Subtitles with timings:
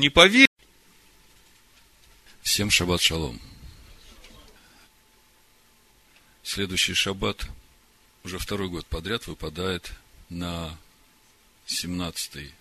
[0.00, 0.48] не поверь.
[2.42, 3.40] Всем шаббат шалом.
[6.42, 7.46] Следующий шаббат
[8.24, 9.92] уже второй год подряд выпадает
[10.30, 10.76] на
[11.66, 12.52] 17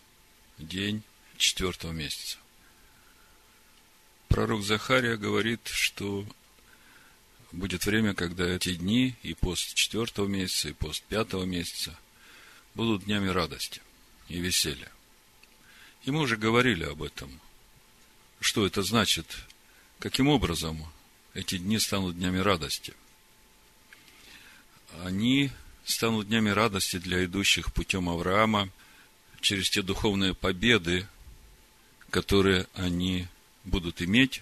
[0.59, 1.01] день
[1.38, 2.38] четвертого месяца.
[4.27, 6.27] Пророк Захария говорит, что
[7.52, 11.97] будет время, когда эти дни и пост четвертого месяца, и пост пятого месяца
[12.75, 13.81] будут днями радости
[14.29, 14.93] и веселья.
[16.04, 17.39] И мы уже говорили об этом.
[18.39, 19.25] Что это значит?
[20.00, 20.86] Каким образом
[21.33, 22.93] эти дни станут днями радости?
[25.04, 25.50] Они
[25.86, 28.69] станут днями радости для идущих путем Авраама
[29.39, 31.07] через те духовные победы,
[32.09, 33.28] которые они
[33.64, 34.42] будут иметь,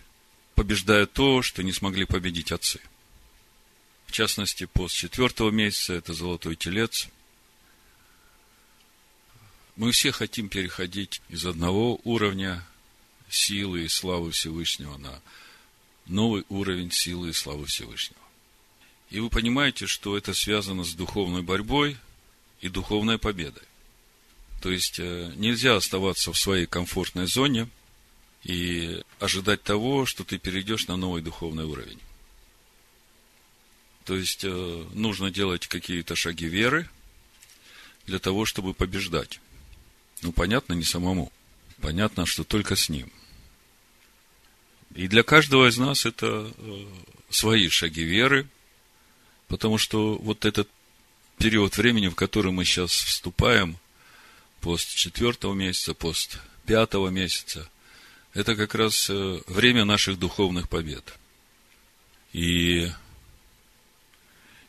[0.56, 2.82] побеждая то, что не смогли победить отцы.
[4.08, 7.08] В частности, пост четвертого месяца– это золотой телец–
[9.76, 12.66] мы все хотим переходить из одного уровня
[13.30, 15.22] силы и славы Всевышнего на
[16.08, 18.22] новый уровень силы и славы Всевышнего.
[19.10, 21.98] И вы понимаете, что это связано с духовной борьбой
[22.62, 23.64] и духовной победой.
[24.62, 27.68] То есть э, нельзя оставаться в своей комфортной зоне
[28.44, 32.00] и ожидать того, что ты перейдешь на новый духовный уровень.
[34.06, 36.90] То есть э, нужно делать какие-то шаги веры
[38.06, 39.40] для того, чтобы побеждать.
[40.22, 41.32] Ну, понятно, не самому.
[41.80, 43.12] Понятно, что только с ним.
[44.94, 46.86] И для каждого из нас это э,
[47.30, 48.48] свои шаги веры,
[49.48, 50.70] потому что вот этот
[51.38, 53.78] период времени, в который мы сейчас вступаем,
[54.60, 57.70] пост четвертого месяца, пост пятого месяца,
[58.34, 61.18] это как раз э, время наших духовных побед.
[62.34, 62.92] И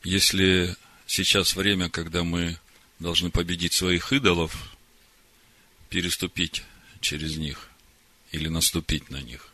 [0.03, 2.59] если сейчас время, когда мы
[2.99, 4.72] должны победить своих идолов,
[5.93, 6.63] переступить
[7.03, 7.69] через них
[8.31, 9.53] или наступить на них,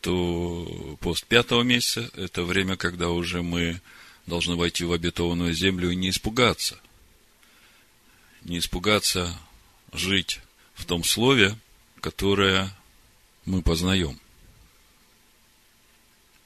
[0.00, 3.80] то пост пятого месяца– это время, когда уже мы
[4.26, 6.78] должны войти в обетованную землю и не испугаться.
[8.42, 9.36] Не испугаться
[9.92, 10.40] жить
[10.74, 11.58] в том слове,
[12.00, 12.72] которое
[13.44, 14.20] мы познаем.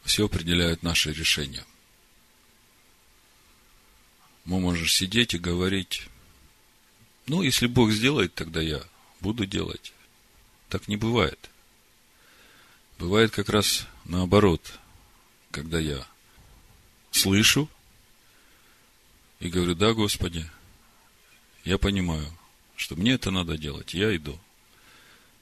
[0.03, 1.67] Все определяет наши решения.
[4.47, 6.09] Мы можем сидеть и говорить,
[7.29, 8.83] ну, если Бог сделает, тогда я
[9.21, 9.93] буду делать.
[10.69, 11.51] Так не бывает.
[12.99, 14.79] Бывает как раз наоборот,
[15.51, 16.07] когда я
[17.11, 17.69] слышу
[19.41, 20.49] и говорю, да, Господи,
[21.65, 22.27] я понимаю,
[22.77, 24.39] что мне это надо делать, я иду.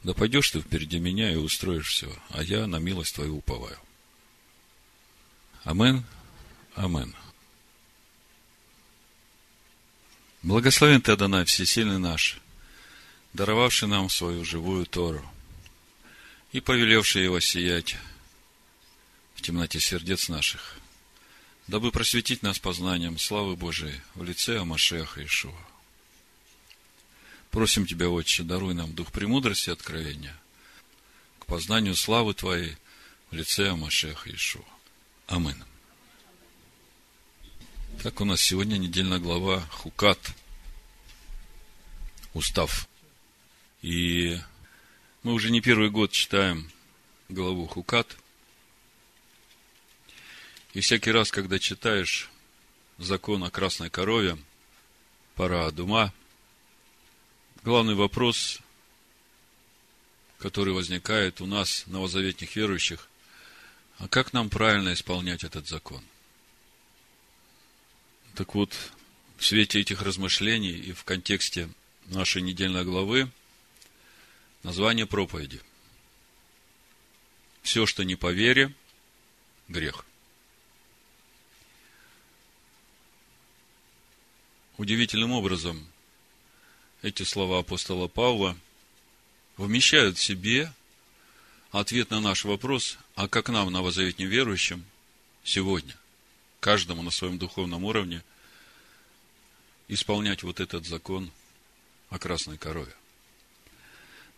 [0.02, 3.78] Да пойдешь ты впереди меня и устроишь все, а я на милость Твою уповаю.
[5.64, 6.04] Амен.
[6.74, 7.14] Амен.
[10.46, 12.38] Благословен Ты, Адонай, всесильный наш,
[13.32, 15.28] даровавший нам свою живую Тору
[16.52, 17.96] и повелевший его сиять
[19.34, 20.78] в темноте сердец наших,
[21.66, 25.50] дабы просветить нас познанием славы Божией в лице Амашеха Ишуа.
[27.50, 30.36] Просим Тебя, Отче, даруй нам дух премудрости и откровения
[31.40, 32.76] к познанию славы Твоей
[33.32, 34.62] в лице Амашеха Ишуа.
[35.26, 35.56] Аминь.
[38.02, 40.18] Так у нас сегодня недельная глава Хукат,
[42.34, 42.88] Устав.
[43.80, 44.38] И
[45.22, 46.70] мы уже не первый год читаем
[47.30, 48.16] главу Хукат.
[50.74, 52.30] И всякий раз, когда читаешь
[52.98, 54.38] закон о красной корове,
[55.34, 56.12] пора дума,
[57.64, 58.60] главный вопрос,
[60.38, 63.08] который возникает у нас, новозаветных верующих,
[63.98, 66.04] а как нам правильно исполнять этот закон–
[68.36, 68.76] так вот,
[69.38, 71.70] в свете этих размышлений и в контексте
[72.04, 73.30] нашей недельной главы
[74.62, 75.60] название проповеди.
[77.62, 78.74] Все, что не по вере,
[79.68, 80.04] грех.
[84.76, 85.88] Удивительным образом
[87.00, 88.54] эти слова апостола Павла
[89.56, 90.70] вмещают в себе
[91.70, 94.84] ответ на наш вопрос, а как нам, новозаветним верующим,
[95.42, 95.96] сегодня–
[96.66, 98.24] каждому на своем духовном уровне
[99.86, 101.30] исполнять вот этот закон
[102.10, 102.92] о красной корове.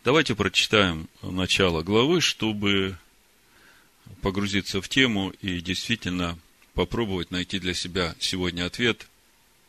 [0.04, 2.98] Давайте прочитаем начало главы, чтобы
[4.20, 6.38] погрузиться в тему и действительно
[6.74, 9.08] попробовать найти для себя сегодня ответ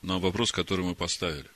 [0.01, 1.49] на вопрос, который мы поставили.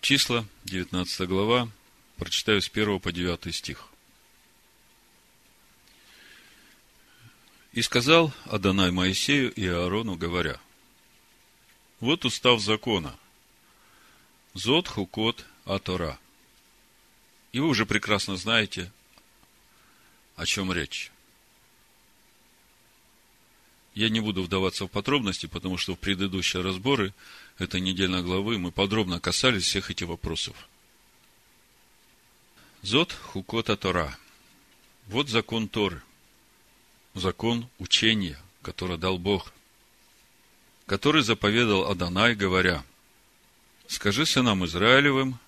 [0.00, 1.70] Числа, 19 глава,
[2.16, 3.86] прочитаю с 1 по 9 стих.
[7.76, 10.58] И сказал Адонай Моисею и Аарону, говоря,
[12.00, 13.18] вот устав закона,
[14.54, 16.18] Зод Хукот Атора.
[17.52, 18.90] И вы уже прекрасно знаете,
[20.36, 21.12] о чем речь.
[23.94, 27.12] Я не буду вдаваться в подробности, потому что в предыдущие разборы
[27.58, 30.56] этой недельной главы мы подробно касались всех этих вопросов.
[32.80, 34.18] Зод Хукота Тора.
[35.08, 36.00] Вот закон Торы.
[37.16, 39.54] Закон учения, который дал Бог.
[40.84, 42.84] Который заповедал Адонай, говоря,
[43.86, 45.38] «Скажи сынам Израилевым,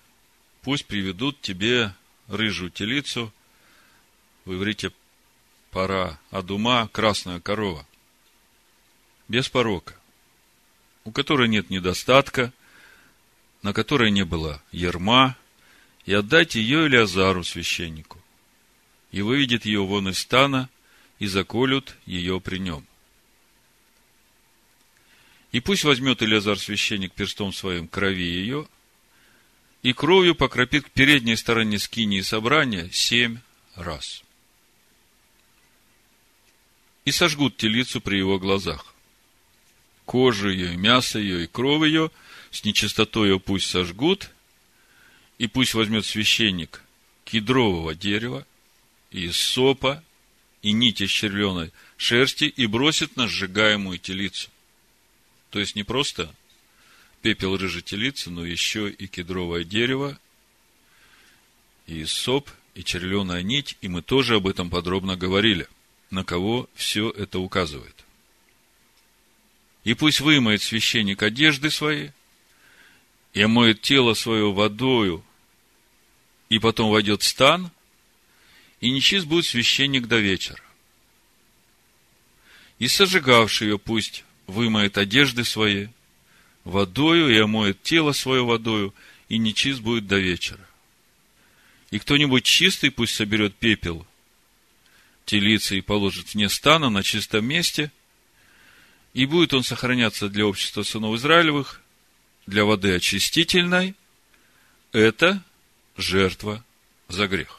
[0.63, 1.93] пусть приведут тебе
[2.27, 3.31] рыжую телицу,
[4.45, 4.91] в иврите
[5.69, 7.85] пора адума, красная корова,
[9.27, 9.95] без порока,
[11.03, 12.51] у которой нет недостатка,
[13.61, 15.37] на которой не было ерма,
[16.07, 18.19] и отдайте ее Илиазару, священнику,
[19.11, 20.67] и выведет ее вон из стана,
[21.19, 22.85] и заколют ее при нем.
[25.51, 28.67] И пусть возьмет Илиазар священник перстом своим крови ее,
[29.81, 33.39] и кровью покропит к передней стороне скинии собрания семь
[33.75, 34.23] раз.
[37.05, 38.93] И сожгут телицу при его глазах
[40.09, 42.09] кожу ее, и мясо ее, и кровь ее,
[42.49, 44.31] с нечистотою пусть сожгут,
[45.37, 46.81] и пусть возьмет священник
[47.25, 48.43] кедрового дерева,
[49.11, 50.03] и сопа,
[50.61, 54.49] и нити червленой шерсти, и бросит на сжигаемую телицу.
[55.49, 56.33] То есть не просто
[57.21, 60.19] пепел рыжей телицы, но еще и кедровое дерево,
[61.87, 65.67] и соп, и червленая нить, и мы тоже об этом подробно говорили,
[66.11, 67.95] на кого все это указывает.
[69.83, 72.09] И пусть вымоет священник одежды свои,
[73.33, 75.23] и омоет тело свое водою,
[76.49, 77.71] и потом войдет в стан,
[78.81, 80.61] и нечист будет священник до вечера.
[82.77, 85.87] И сожигавший ее пусть вымоет одежды свои
[86.63, 88.93] водою, и омоет тело свое водою,
[89.27, 90.65] и нечист будет до вечера.
[91.91, 94.05] И кто-нибудь чистый пусть соберет пепел
[95.25, 97.91] телицы и положит вне стана на чистом месте–
[99.13, 101.81] и будет он сохраняться для общества сынов Израилевых,
[102.45, 103.95] для воды очистительной.
[104.91, 105.43] Это
[105.97, 106.63] жертва
[107.07, 107.58] за грех.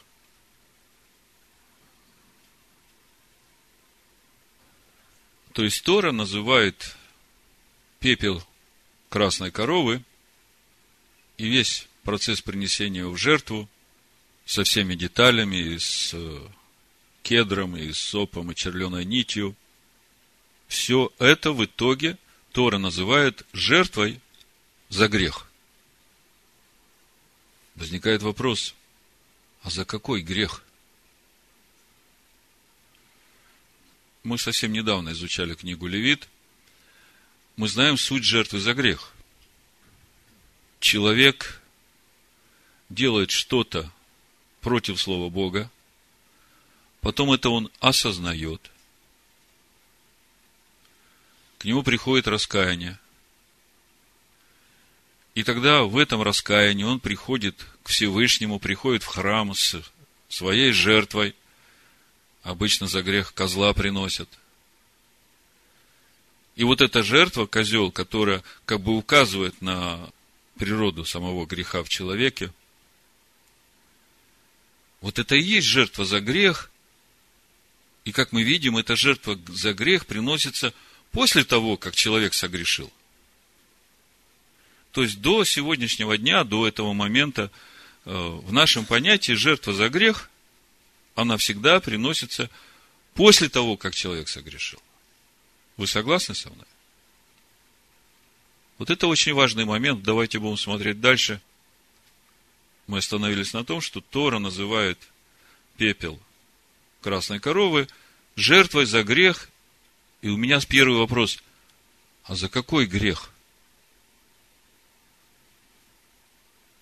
[5.53, 6.95] То есть Тора называет
[7.99, 8.43] пепел
[9.09, 10.03] красной коровы
[11.37, 13.69] и весь процесс принесения в жертву
[14.45, 16.15] со всеми деталями, и с
[17.21, 19.55] кедром, и с сопом, и черленой нитью,
[20.67, 22.17] все это в итоге
[22.53, 24.21] Тора называет жертвой
[24.89, 25.47] за грех.
[27.75, 28.73] Возникает вопрос,
[29.63, 30.63] а за какой грех?
[34.23, 36.27] Мы совсем недавно изучали книгу Левит.
[37.55, 39.13] Мы знаем суть жертвы за грех.
[40.79, 41.61] Человек
[42.89, 43.91] делает что-то
[44.61, 45.71] против Слова Бога,
[47.01, 48.69] потом это он осознает–
[51.61, 52.97] к нему приходит раскаяние.
[55.35, 59.79] И тогда в этом раскаянии он приходит к Всевышнему, приходит в храм с
[60.27, 61.35] своей жертвой.
[62.43, 64.29] Обычно за грех козла приносят.
[66.55, 70.09] И вот эта жертва, козел, которая как бы указывает на
[70.57, 72.51] природу самого греха в человеке,
[74.99, 76.71] вот это и есть жертва за грех.
[78.05, 80.73] И как мы видим, эта жертва за грех приносится–
[81.11, 82.91] после того, как человек согрешил.
[84.91, 87.51] То есть до сегодняшнего дня, до этого момента,
[88.05, 90.29] э, в нашем понятии жертва за грех,
[91.15, 92.49] она всегда приносится
[93.13, 94.81] после того, как человек согрешил.
[95.77, 96.65] Вы согласны со мной?
[98.77, 100.03] Вот это очень важный момент.
[100.03, 101.41] Давайте будем смотреть дальше.
[102.87, 104.97] Мы остановились на том, что Тора называет
[105.77, 106.19] пепел
[107.01, 107.87] красной коровы
[108.35, 109.51] жертвой за грех
[110.21, 111.39] и у меня первый вопрос,
[112.23, 113.31] а за какой грех?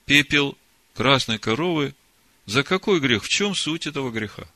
[0.06, 0.58] Пепел
[0.94, 1.96] красной коровы,
[2.50, 3.24] за какой грех?
[3.24, 4.48] В чем суть этого греха?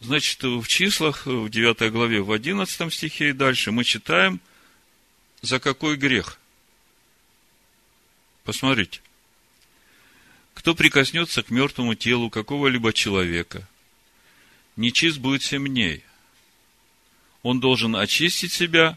[0.00, 4.40] Значит, в числах, в 9 главе, в 11 стихе и дальше мы читаем,
[5.42, 6.38] за какой грех.
[8.44, 9.00] Посмотрите.
[10.54, 13.68] Кто прикоснется к мертвому телу какого-либо человека,
[14.76, 16.04] нечист будет семь дней–
[17.42, 18.96] он должен очистить себя,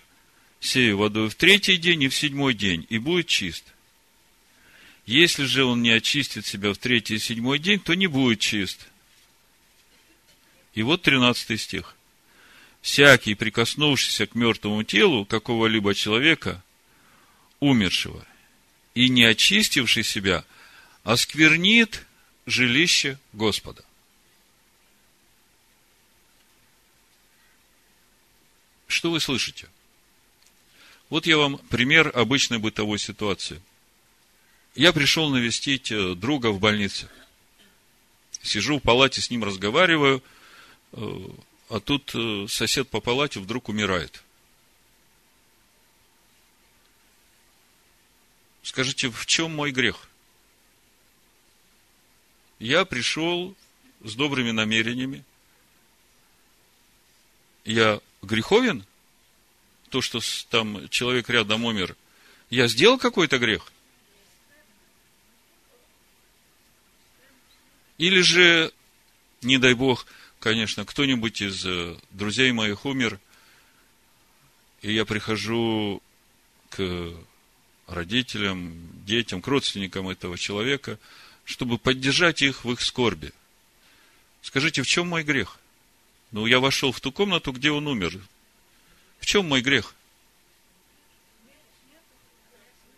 [0.59, 3.73] сею водой в третий день и в седьмой день, и будет чист.
[5.05, 8.87] Если же он не очистит себя в третий и седьмой день, то не будет чист.
[10.73, 11.95] И вот тринадцатый стих.
[12.81, 16.63] Всякий, прикоснувшийся к мертвому телу какого-либо человека,
[17.59, 18.25] умершего,
[18.93, 20.43] и не очистивший себя,
[21.03, 22.05] осквернит
[22.45, 23.83] жилище Господа.
[28.87, 29.67] Что вы слышите?
[31.09, 33.61] Вот я вам пример обычной бытовой ситуации.
[34.75, 37.09] Я пришел навестить э, друга в больнице.
[38.41, 40.21] Сижу в палате, с ним разговариваю,
[40.91, 40.97] э,
[41.69, 44.21] а тут э, сосед по палате вдруг умирает.
[48.63, 50.09] Скажите, в чем мой грех?
[52.59, 53.55] Я пришел
[54.03, 55.23] с добрыми намерениями.
[57.63, 58.85] Я греховен?
[59.89, 61.95] То, что там человек рядом умер.
[62.49, 63.71] Я сделал какой-то грех?
[67.97, 68.71] Или же,
[69.41, 70.05] не дай Бог,
[70.39, 73.19] конечно, кто-нибудь из э, друзей моих умер,
[74.81, 76.01] и я прихожу
[76.69, 77.13] к
[77.87, 78.73] родителям,
[79.05, 80.99] детям, к родственникам этого человека,
[81.45, 83.31] чтобы поддержать их в их скорби.
[84.41, 85.57] Скажите, в чем мой грех?
[86.31, 88.19] Ну, я вошел в ту комнату, где он умер.
[89.19, 89.95] В чем мой грех?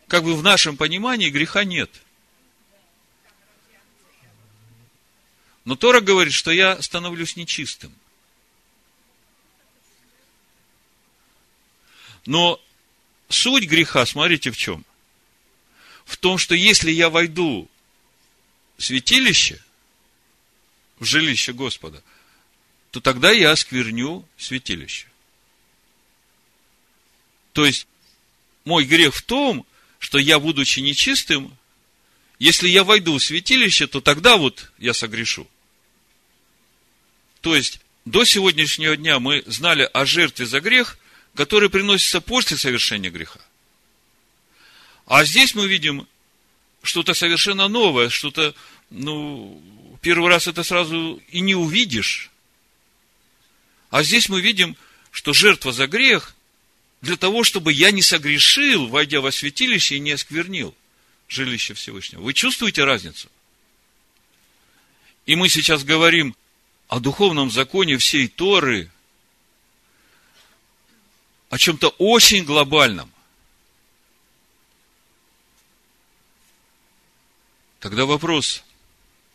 [0.08, 1.92] Как бы в нашем понимании греха нет–
[5.68, 7.94] Но Тора говорит, что я становлюсь нечистым.
[12.26, 12.62] Но
[13.28, 14.86] суть греха, смотрите в чем.
[16.06, 17.70] В том, что если я войду
[18.78, 19.62] в святилище,
[21.00, 22.02] в жилище Господа,
[22.92, 25.08] то тогда я оскверню святилище.
[27.52, 27.88] То есть,
[28.64, 29.66] мой грех в том,
[30.00, 31.58] что я, будучи нечистым,
[32.40, 35.46] если я войду в святилище, то тогда вот я согрешу.
[37.42, 40.98] То есть, до сегодняшнего дня мы знали о жертве за грех,
[41.36, 43.40] которая приносится после совершения греха.
[45.06, 46.08] А здесь мы видим
[46.84, 48.56] что-то совершенно новое, что-то,
[48.90, 49.62] ну,
[50.02, 52.30] первый раз это сразу и не увидишь.
[53.90, 54.76] А здесь мы видим,
[55.12, 56.36] что жертва за грех
[57.02, 60.76] для того, чтобы я не согрешил, войдя во святилище и не осквернил
[61.28, 62.22] жилище Всевышнего.
[62.22, 63.30] Вы чувствуете разницу?
[65.26, 66.36] И мы сейчас говорим
[66.88, 68.90] о духовном законе всей Торы,
[71.50, 73.12] о чем-то очень глобальном,
[77.80, 78.64] тогда вопрос,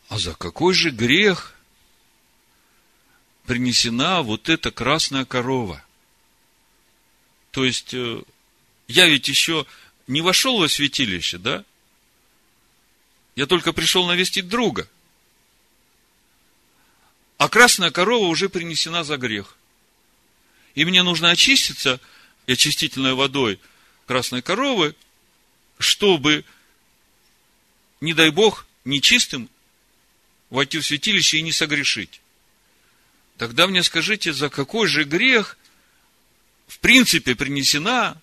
[0.09, 1.55] а за какой же грех
[3.45, 5.83] принесена вот эта красная корова?
[7.51, 8.23] То есть, э,
[8.87, 9.67] я ведь еще
[10.07, 11.63] не вошел во святилище, да?
[13.35, 14.87] Я только пришел навестить друга–
[17.43, 19.57] а красная корова уже принесена за грех.
[20.75, 21.99] И мне нужно очиститься
[22.47, 23.59] очистительной водой
[24.05, 24.95] красной коровы,
[25.77, 26.45] чтобы,
[27.99, 29.49] не дай Бог, нечистым
[30.51, 32.21] войти в святилище и не согрешить.
[33.37, 35.57] Тогда мне скажите, за какой же грех
[36.67, 38.21] в принципе принесена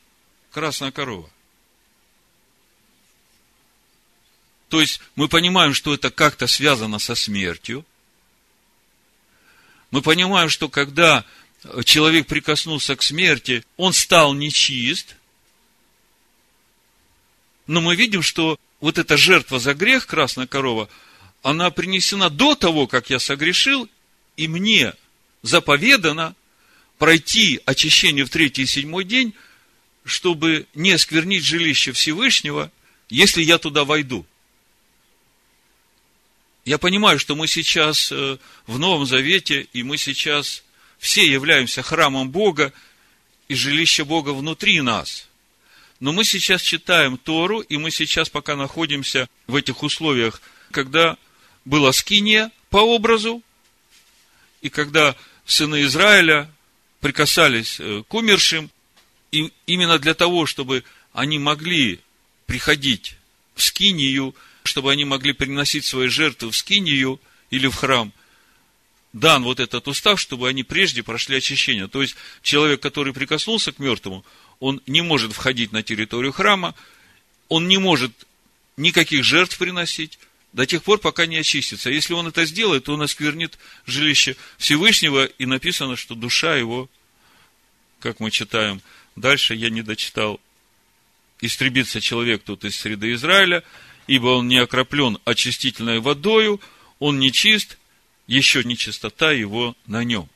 [0.50, 1.28] красная корова?
[4.70, 7.84] То есть мы понимаем, что это как-то связано со смертью,
[9.90, 11.24] мы понимаем, что когда
[11.84, 15.16] человек прикоснулся к смерти, он стал нечист.
[17.66, 20.88] Но мы видим, что вот эта жертва за грех, красная корова,
[21.42, 23.88] она принесена до того, как я согрешил,
[24.36, 24.94] и мне
[25.42, 26.34] заповедано
[26.98, 29.34] пройти очищение в третий и седьмой день,
[30.04, 32.70] чтобы не осквернить жилище Всевышнего,
[33.08, 34.26] если я туда войду.
[36.64, 38.36] Я понимаю, что мы сейчас э,
[38.66, 40.62] в Новом Завете, и мы сейчас
[40.98, 42.72] все являемся храмом Бога
[43.48, 45.26] и жилище Бога внутри нас.
[46.00, 51.16] Но мы сейчас читаем Тору, и мы сейчас пока находимся в этих условиях, когда
[51.64, 53.42] была скиния по образу,
[54.60, 56.50] и когда сыны Израиля
[57.00, 58.70] прикасались э, к умершим,
[59.32, 62.00] и именно для того, чтобы они могли
[62.44, 63.16] приходить
[63.54, 68.12] в скинию– чтобы они могли приносить свои жертвы в скинию или в храм,
[69.12, 71.88] дан вот этот устав, чтобы они прежде прошли очищение.
[71.88, 74.24] То есть, человек, который прикоснулся к мертвому,
[74.60, 76.74] он не может входить на территорию храма,
[77.48, 78.12] он не может
[78.76, 80.18] никаких жертв приносить,
[80.52, 81.90] до тех пор, пока не очистится.
[81.90, 86.88] Если он это сделает, то он осквернит жилище Всевышнего, и написано, что душа его,
[88.00, 88.82] как мы читаем
[89.14, 90.40] дальше, я не дочитал,
[91.40, 93.62] истребится человек тут из среды Израиля,
[94.06, 96.60] ибо он не окроплен очистительной водою,
[96.98, 97.78] он не чист,
[98.26, 100.28] еще нечистота его на нем.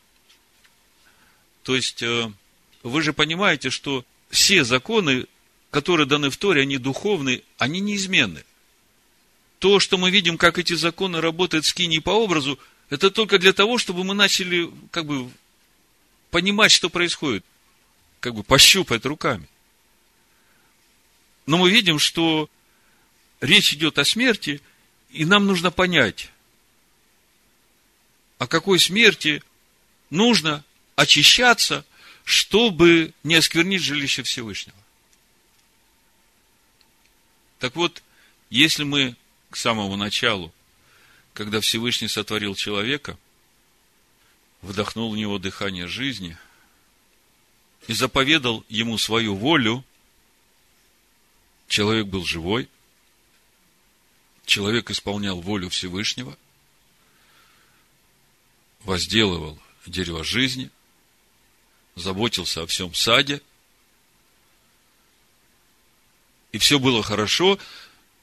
[1.63, 2.31] То есть, э,
[2.83, 5.27] вы же понимаете, что все законы,
[5.71, 8.45] которые даны в Торе, они духовные, они неизменны.
[9.61, 12.59] то, что мы видим, как эти законы работают с киней по образу,
[12.91, 15.31] это только для того, чтобы мы начали как бы
[16.31, 17.45] понимать, что происходит,
[18.21, 19.49] как бы пощупать руками.
[21.47, 22.51] Но мы видим, что
[23.41, 24.61] речь идет о смерти,
[25.11, 26.31] и нам нужно понять,
[28.39, 29.43] о какой смерти
[30.11, 30.65] нужно
[30.97, 31.85] очищаться,
[32.25, 34.77] чтобы не осквернить жилище Всевышнего.
[37.59, 38.03] Так вот,
[38.51, 39.17] если мы
[39.51, 40.53] к самому началу,
[41.33, 43.19] когда Всевышний сотворил человека,
[44.63, 46.37] вдохнул в него дыхание жизни
[47.87, 49.85] и заповедал ему свою волю,
[51.69, 52.69] человек был живой,
[54.45, 56.37] человек исполнял волю Всевышнего,
[58.81, 60.71] возделывал дерево жизни,
[61.95, 63.41] заботился о всем саде,
[66.53, 67.59] и все было хорошо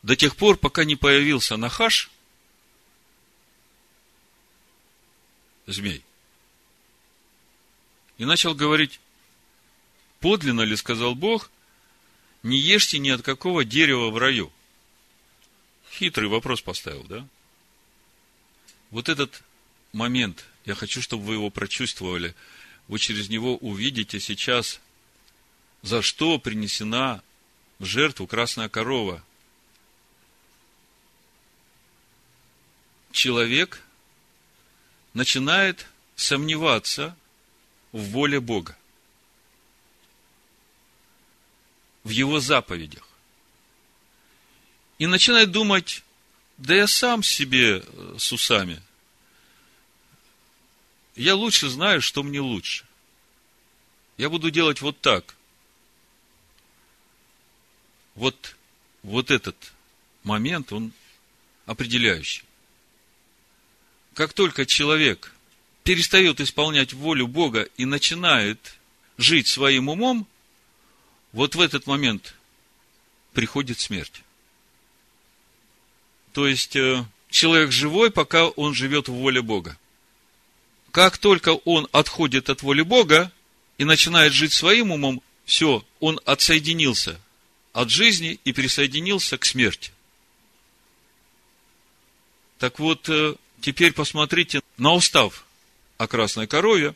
[0.04, 2.10] до тех пор, пока не появился Нахаш,
[5.68, 6.04] змей,
[8.18, 9.00] и начал говорить,
[10.20, 11.50] подлинно ли, сказал Бог,
[12.44, 14.52] не ешьте ни от какого дерева в раю.
[15.92, 17.28] Хитрый вопрос поставил, да?
[18.92, 19.44] Вот этот
[19.94, 22.36] момент, я хочу, чтобы вы его прочувствовали.
[22.88, 24.80] Вы через него увидите сейчас,
[25.82, 27.22] за что принесена
[27.80, 29.24] в жертву красная корова.
[33.12, 33.82] Человек
[35.14, 37.16] начинает сомневаться
[37.92, 38.78] в воле Бога,
[42.04, 43.11] в его заповедях.
[45.02, 46.04] И начинает думать,
[46.60, 48.80] да я сам себе э, с усами.
[51.16, 52.86] Я лучше знаю, что мне лучше.
[54.18, 55.36] Я буду делать вот так.
[58.14, 58.56] Вот,
[59.02, 59.74] вот этот
[60.22, 60.92] момент, он
[61.66, 62.44] определяющий.
[64.14, 65.34] Как только человек
[65.82, 68.78] перестает исполнять волю Бога и начинает
[69.18, 70.28] жить своим умом,
[71.32, 72.36] вот в этот момент
[73.34, 74.22] приходит смерть.
[76.34, 79.78] То есть, э, человек живой, пока он живет в воле Бога.
[80.92, 83.32] Как только он отходит от воли Бога
[83.78, 87.20] и начинает жить своим умом, все, он отсоединился
[87.74, 89.92] от жизни и присоединился к смерти.
[92.60, 95.46] Так вот, э, теперь посмотрите на устав
[95.98, 96.94] о красной корове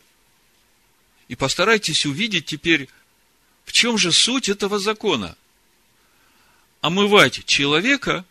[1.28, 2.89] и постарайтесь увидеть теперь,
[3.63, 5.36] в чем же суть этого закона.
[6.82, 8.26] Омывать человека,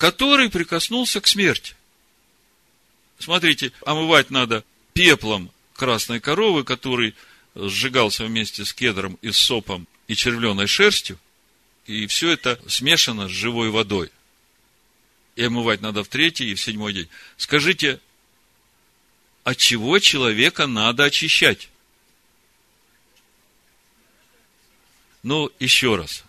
[0.00, 1.76] который прикоснулся к смерти.
[3.18, 7.14] Смотрите, омывать надо пеплом красной коровы, который
[7.54, 11.18] сжигался вместе с кедром и сопом и червленой шерстью,
[11.84, 14.10] и все это смешано с живой водой.
[15.36, 17.08] И омывать надо в третий и в седьмой день.
[17.36, 18.00] Скажите,
[19.44, 21.68] от чего человека надо очищать?
[25.22, 26.24] Ну, еще раз.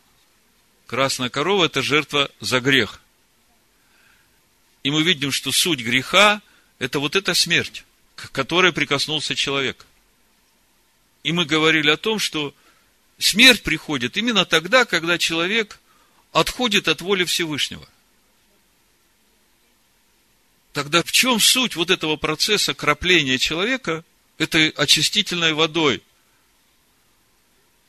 [0.87, 3.01] Красная корова– это жертва за грех.
[4.83, 6.41] И мы видим, что суть греха–
[6.79, 7.83] это вот эта смерть,
[8.15, 9.85] к которой прикоснулся человек.
[11.23, 12.53] И мы говорили о том, что
[13.19, 15.79] смерть приходит именно тогда, когда человек
[16.31, 17.87] отходит от воли Всевышнего–
[20.73, 24.05] Тогда в чем суть вот этого процесса крапления человека
[24.37, 26.01] этой очистительной водой?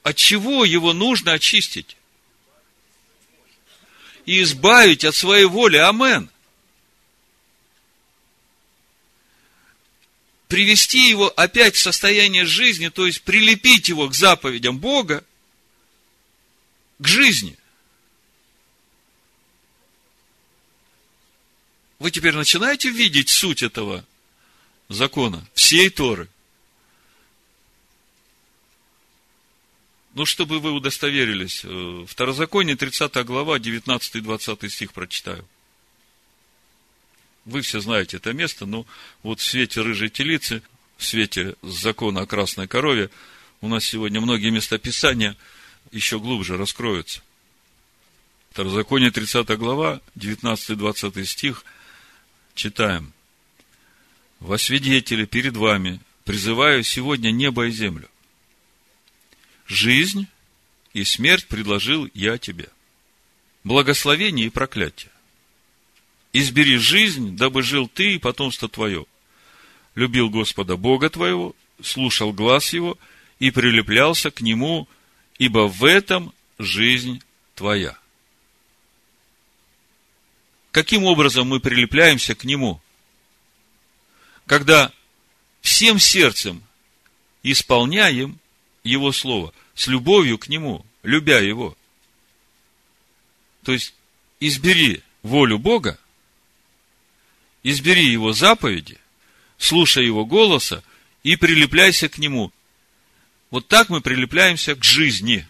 [0.03, 1.97] От чего его нужно очистить?
[4.27, 5.77] И избавить от своей воли.
[5.77, 6.29] Амен.
[10.53, 15.25] Привести его опять в состояние жизни, то есть прилепить его к заповедям Бога,
[16.99, 17.57] к жизни.
[21.99, 24.05] Вы теперь начинаете видеть суть этого
[24.91, 26.29] закона, всей Торы.
[30.13, 35.49] Ну, чтобы вы удостоверились, э, Второзаконие, 30 глава, 19-20 стих прочитаю.
[37.45, 38.87] Вы все знаете это место, но
[39.23, 40.63] вот в свете рыжей телицы,
[40.97, 43.11] в свете закона о красной корове,
[43.61, 45.37] у нас сегодня многие места Писания
[45.91, 47.23] еще глубже раскроются.
[48.51, 51.65] Второзаконие, 30 глава, 19-20 стих–
[52.55, 53.13] читаем.
[54.41, 58.09] Во свидетели перед вами призываю сегодня небо и землю.
[59.67, 60.27] Жизнь
[60.93, 62.69] и смерть предложил я тебе.
[63.65, 65.12] Благословение и проклятие.
[66.33, 69.05] Избери жизнь, дабы жил ты и потомство твое.
[69.95, 72.99] Любил Господа Бога твоего, слушал глаз его
[73.39, 74.89] и прилеплялся к нему,
[75.39, 77.23] ибо в этом жизнь
[77.55, 77.99] твоя.
[80.71, 82.81] каким образом мы прилепляемся к Нему?
[84.47, 84.91] Когда
[85.61, 86.63] всем сердцем
[87.43, 88.39] исполняем
[88.83, 91.77] Его Слово, с любовью к Нему, любя Его.
[93.65, 93.95] То есть,
[94.41, 95.99] избери волю Бога,
[97.63, 98.99] избери Его заповеди,
[99.59, 100.83] слушай Его голоса
[101.23, 102.53] и прилепляйся к Нему.
[103.51, 105.47] Вот так мы прилепляемся к жизни.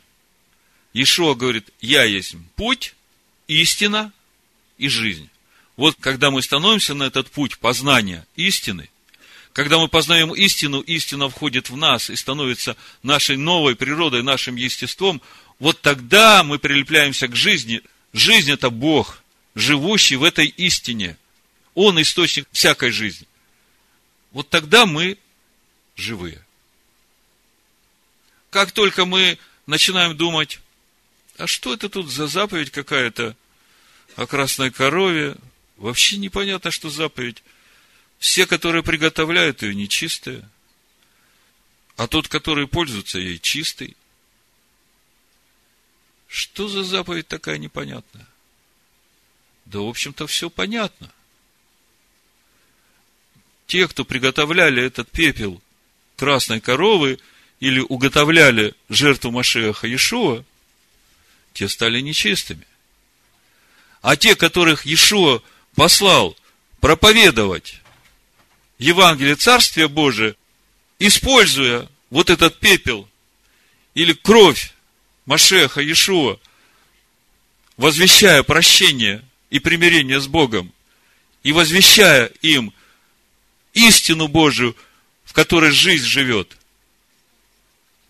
[0.93, 2.95] Ишуа говорит, я есть путь,
[3.47, 4.13] истина
[4.79, 5.31] и жизнь.
[5.77, 8.91] Вот когда мы становимся на этот путь познания истины,
[9.53, 15.21] когда мы познаем истину, истина входит в нас и становится нашей новой природой, нашим естеством,
[15.59, 17.83] вот тогда мы прилепляемся к жизни.
[18.13, 19.23] Жизнь– это Бог,
[19.55, 21.17] живущий в этой истине.
[21.75, 23.27] Он источник всякой жизни.
[24.33, 25.19] Вот тогда мы
[25.97, 26.45] живые.
[28.51, 30.61] Как только мы начинаем думать,
[31.39, 33.37] а что это тут за заповедь какая-то
[34.17, 35.37] о красной корове?
[35.77, 37.43] Вообще непонятно, что заповедь.
[38.19, 40.49] Все, которые приготовляют ее, нечистые.
[41.97, 43.97] А тот, который пользуется ей, чистый.
[46.29, 48.27] Что за заповедь такая непонятная?
[49.65, 51.13] Да, в общем-то, все понятно.
[53.73, 55.59] Те, кто приготовляли этот пепел
[56.17, 57.19] красной коровы
[57.59, 60.45] или уготовляли жертву Машеха Иешуа,
[61.55, 62.67] те стали нечистыми.
[64.03, 65.41] А те, которых Иешуа
[65.75, 66.37] послал
[66.81, 67.81] проповедовать
[68.77, 70.37] Евангелие Царствия Божия,
[70.99, 73.09] используя вот этот пепел
[73.95, 74.75] или кровь
[75.25, 76.39] Машеха Иешуа,
[77.79, 80.75] возвещая прощение и примирение с Богом,
[81.43, 82.75] и возвещая им
[83.73, 84.77] истину Божию,
[85.25, 86.57] в которой жизнь живет,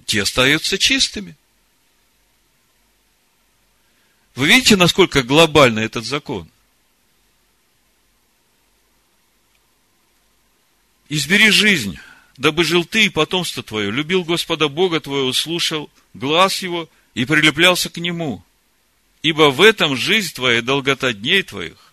[0.07, 1.37] те остаются чистыми.
[4.35, 6.49] Вы видите, насколько глобальный этот закон?
[11.09, 11.99] Избери жизнь,
[12.39, 17.91] дабы жил ты и потомство твое, любил Господа Бога твоего, слушал глаз его и прилеплялся
[17.91, 18.43] к нему.
[19.23, 21.93] Ибо в этом жизнь твоя и долгота дней твоих,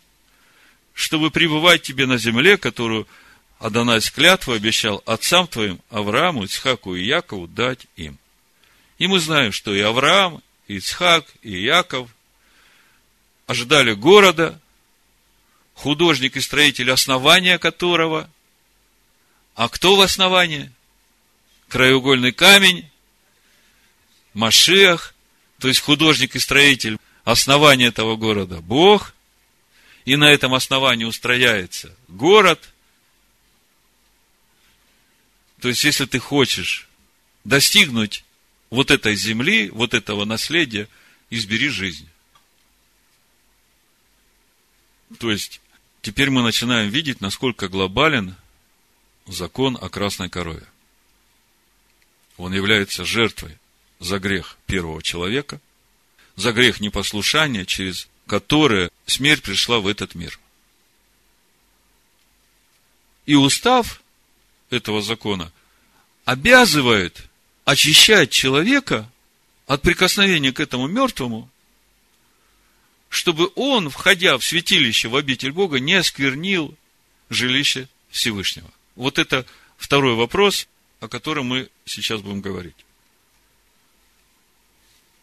[0.93, 3.07] чтобы пребывать тебе на земле, которую
[3.59, 8.17] Адонай с клятвой обещал отцам твоим Аврааму, Ицхаку и Якову дать им.
[8.97, 12.09] И мы знаем, что и Авраам, и Ицхак, и Яков
[13.45, 14.59] ожидали города,
[15.73, 18.29] художник и строитель основания которого–
[19.59, 20.71] а кто в основании?
[21.67, 22.89] Краеугольный камень,
[24.33, 25.13] Машех,
[25.59, 29.13] то есть художник и строитель основания этого города, Бог,
[30.05, 32.69] и на этом основании устрояется город.
[35.61, 36.87] То есть, если ты хочешь
[37.43, 38.23] достигнуть
[38.69, 40.87] вот этой земли, вот этого наследия,
[41.29, 42.07] избери жизнь.
[45.17, 45.61] То есть,
[46.01, 48.35] теперь мы начинаем видеть, насколько глобален–
[49.31, 50.65] закон о красной корове.
[52.37, 53.57] Он является жертвой
[53.99, 55.59] за грех первого человека,
[56.35, 60.39] за грех непослушания, через которое смерть пришла в этот мир.
[63.25, 63.98] И устав
[64.69, 65.51] этого закона
[66.25, 67.27] обязывает
[67.65, 69.09] очищать человека
[69.67, 71.49] от прикосновения к этому мертвому,
[73.09, 76.75] чтобы он, входя в святилище, в обитель Бога, не осквернил
[77.29, 78.69] жилище Всевышнего.
[78.95, 79.45] Вот это
[79.77, 80.67] второй вопрос,
[80.99, 82.75] о котором мы сейчас будем говорить.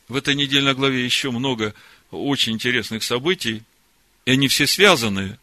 [0.08, 1.74] В этой недельной главе еще много
[2.10, 3.62] очень интересных событий,
[4.24, 5.38] и они все связаны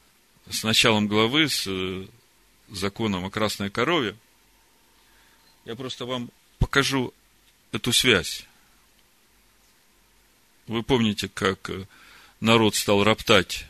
[0.50, 2.06] с началом главы, с э,
[2.76, 4.16] законом о красной корове.
[5.66, 7.14] Я просто вам покажу
[7.72, 8.46] эту связь.
[10.68, 11.86] Вы помните, как э,
[12.40, 13.66] народ стал роптать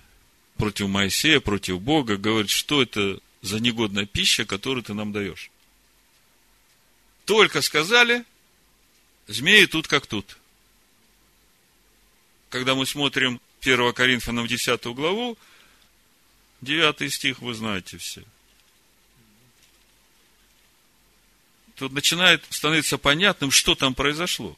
[0.58, 5.50] против Моисея, против Бога, говорит, что это за негодная пища, которую ты нам даешь.
[7.26, 8.26] Только сказали,
[9.28, 10.38] змеи тут как тут.
[12.50, 15.38] Когда мы смотрим 1 Коринфянам 10 главу,
[16.62, 18.24] 9 стих вы знаете все.
[21.76, 24.58] Тут начинает становиться понятным, что там произошло.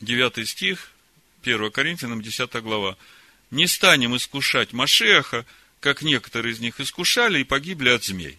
[0.00, 0.92] 9 стих,
[1.42, 2.96] 1 Коринфянам 10 глава.
[3.50, 5.44] Не станем искушать Машеха,
[5.80, 8.38] как некоторые из них искушали и погибли от змей.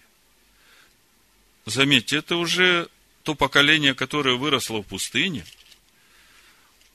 [1.66, 2.90] Заметьте, это уже
[3.24, 5.46] то поколение, которое выросло в пустыне,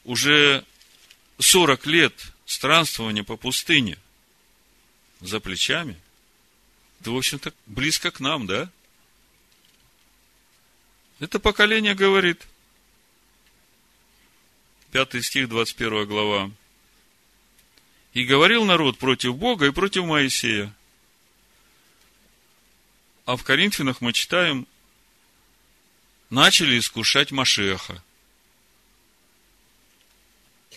[0.05, 0.65] уже
[1.39, 3.99] 40 лет странствования по пустыне
[5.21, 5.99] за плечами,
[7.01, 8.71] это, в общем-то, близко к нам, да?
[11.21, 12.47] Это поколение говорит,
[14.93, 16.51] 5 стих, 21 глава,
[18.15, 20.75] И говорил народ против Бога и против Моисея.
[23.27, 24.67] А в Коринфянах мы читаем,
[26.31, 28.03] начали искушать Машеха.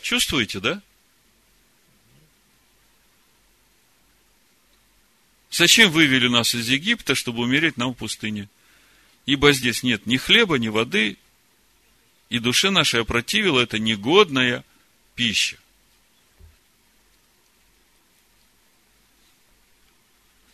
[0.01, 0.81] Чувствуете, да?
[5.51, 8.49] Зачем вывели нас из Египта, чтобы умереть нам в пустыне?
[9.25, 11.17] Ибо здесь нет ни хлеба, ни воды,
[12.29, 14.63] и душе нашей опротивила это негодная
[15.15, 15.57] пища.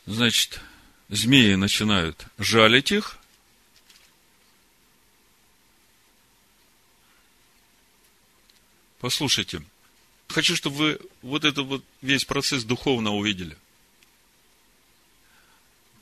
[0.06, 0.62] Значит,
[1.10, 3.18] змеи начинают жалить их.
[9.00, 9.62] Послушайте,
[10.28, 13.58] хочу, чтобы вы вот этот вот весь процесс духовно увидели.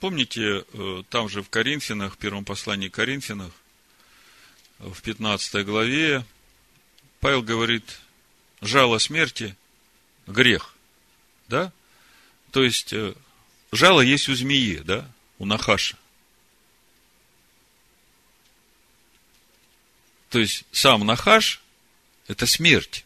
[0.00, 3.52] Помните, э, там же в Коринфянах, в первом послании Коринфянах,
[4.78, 6.24] в 15 главе,
[7.20, 8.00] Павел говорит,
[8.60, 9.56] жало смерти–
[10.26, 10.74] грех.
[11.48, 11.72] Да?
[12.50, 13.14] То есть, э,
[13.72, 15.10] жало есть у змеи, да?
[15.38, 15.96] У Нахаша.
[20.30, 21.62] То есть, сам Нахаш–
[22.26, 23.04] это смерть.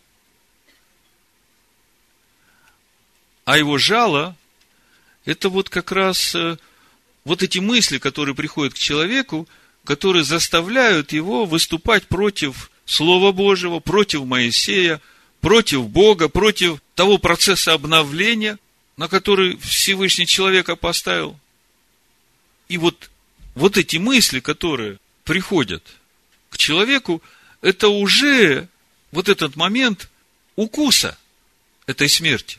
[3.44, 4.36] А его жало–
[5.24, 6.56] это вот как раз э,
[7.24, 9.48] вот эти мысли, которые приходят к человеку,
[9.84, 15.00] которые заставляют его выступать против Слова Божьего, против Моисея,
[15.40, 18.58] против Бога, против того процесса обновления,
[18.96, 21.38] на который Всевышний человека поставил.
[22.68, 23.10] И вот,
[23.54, 25.82] вот эти мысли, которые приходят
[26.50, 27.22] к человеку,
[27.62, 28.68] это уже
[29.12, 30.08] вот этот момент
[30.56, 31.16] укуса
[31.86, 32.58] этой смерти.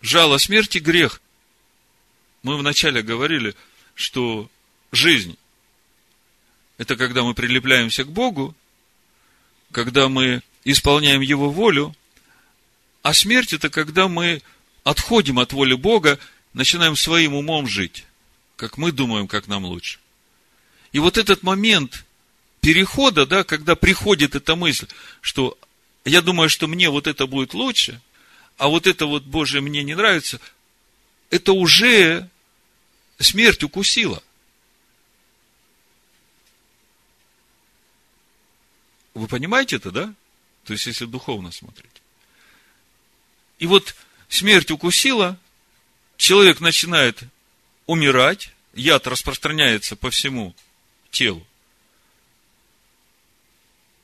[0.00, 1.20] Жало смерти– грех.
[2.42, 3.54] Мы вначале говорили,
[3.94, 4.50] что
[4.92, 5.36] жизнь–
[6.78, 8.54] это когда мы прилепляемся к Богу,
[9.72, 11.94] когда мы исполняем Его волю,
[13.02, 14.42] а смерть– это когда мы
[14.84, 16.18] отходим от воли Бога,
[16.52, 18.04] начинаем своим умом жить,
[18.56, 19.98] как мы думаем, как нам лучше.
[20.92, 22.06] И вот этот момент
[22.60, 24.86] перехода, да, когда приходит эта мысль,
[25.20, 25.58] что
[26.04, 28.00] я думаю, что мне вот это будет лучше,
[28.56, 30.40] а вот это вот, Боже, мне не нравится–
[31.30, 32.28] это уже
[33.18, 34.22] смерть укусила.
[39.14, 40.14] Вы понимаете это, да?
[40.64, 41.90] То есть, если духовно смотреть.
[43.58, 43.94] И вот
[44.28, 45.38] смерть укусила,
[46.16, 47.22] человек начинает
[47.86, 50.54] умирать, яд распространяется по всему
[51.10, 51.44] телу.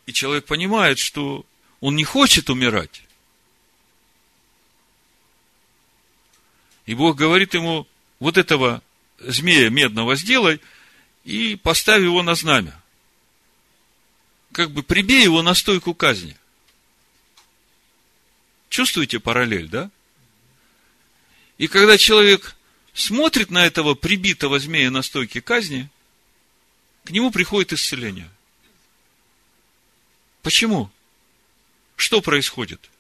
[0.07, 1.47] И человек понимает, что
[1.81, 3.04] он не хочет умирать.
[6.87, 7.87] И Бог говорит ему,
[8.19, 8.83] вот этого
[9.19, 10.61] змея медного сделай
[11.25, 12.81] и поставь его на знамя.
[14.53, 16.37] Как бы прибей его на стойку казни.
[18.69, 19.91] Чувствуете параллель, да?
[21.59, 22.57] И когда человек
[22.93, 25.89] смотрит на этого прибитого змея на стойке казни,
[27.05, 28.31] к нему приходит исцеление.
[30.43, 30.91] Почему?
[31.97, 32.91] Что происходит?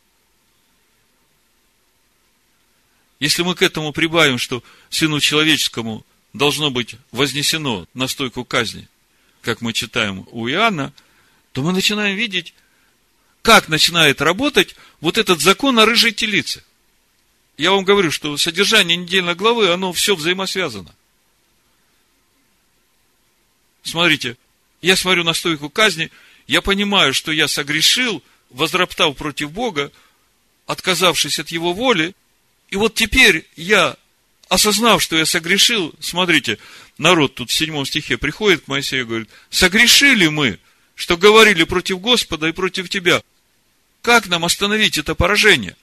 [3.20, 8.88] Если мы к этому прибавим, что Сыну Человеческому должно быть вознесено на стойку казни,
[9.42, 10.92] как мы читаем у Иоанна,
[11.52, 12.54] то мы начинаем видеть,
[13.42, 16.64] как начинает работать вот этот закон о рыжей телице.
[17.56, 20.94] Я вам говорю, что содержание недельной главы, оно все взаимосвязано.
[23.84, 24.36] Смотрите,
[24.82, 26.10] я смотрю на стойку казни,
[26.46, 29.92] я понимаю, что я согрешил, возроптав против Бога,
[30.66, 32.14] отказавшись от Его воли,
[32.70, 33.96] и вот теперь я,
[34.48, 36.58] осознав, что я согрешил, смотрите,
[36.98, 40.58] народ тут в седьмом стихе приходит к Моисею и говорит, согрешили мы,
[40.94, 43.22] что говорили против Господа и против тебя.
[44.02, 45.76] Как нам остановить это поражение?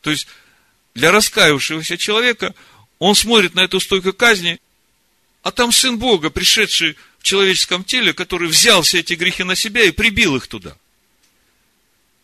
[0.00, 0.26] То есть,
[0.94, 2.54] для раскаявшегося человека,
[2.98, 4.60] он смотрит на эту стойку казни,
[5.42, 9.84] а там Сын Бога, пришедший в человеческом теле, который взял все эти грехи на себя
[9.84, 10.76] и прибил их туда.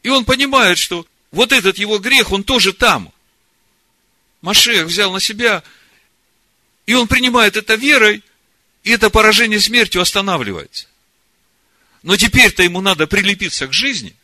[0.03, 3.13] И он понимает, что вот этот его грех, он тоже там.
[4.43, 5.63] Машех взял на себя,
[6.85, 8.23] и он принимает это верой,
[8.83, 10.89] и это поражение смертью останавливается.
[12.03, 14.15] Но теперь-то ему надо прилепиться к жизни.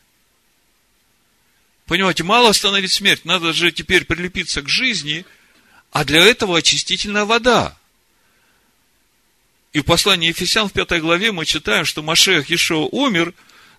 [1.86, 5.24] Понимаете, мало остановить смерть, надо же теперь прилепиться к жизни,
[5.92, 7.78] а для этого очистительная вода.
[9.72, 13.32] И в послании Ефесян в пятой главе мы читаем, что Машех Ешо умер,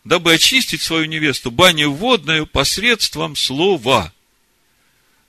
[0.06, 4.14] дабы очистить свою невесту баню водную посредством слова.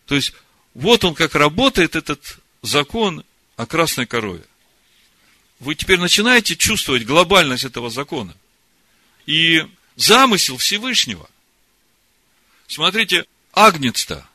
[0.06, 0.32] То есть,
[0.80, 3.22] вот он как работает этот закон
[3.56, 4.44] о красной корове.
[5.58, 8.34] Вы теперь начинаете чувствовать глобальность этого закона.
[9.26, 9.62] И
[9.96, 11.28] замысел Всевышнего.
[12.66, 14.26] Смотрите, агнец-то,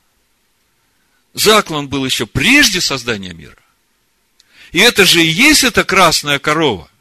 [1.34, 3.58] заклан был еще прежде создания мира.
[4.72, 6.92] И это же и есть эта красная корова.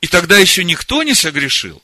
[0.00, 1.80] И тогда еще никто не согрешил.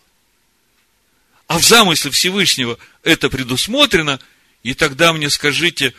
[1.47, 4.19] А в замысле Всевышнего это предусмотрено,
[4.65, 5.95] и тогда мне скажите,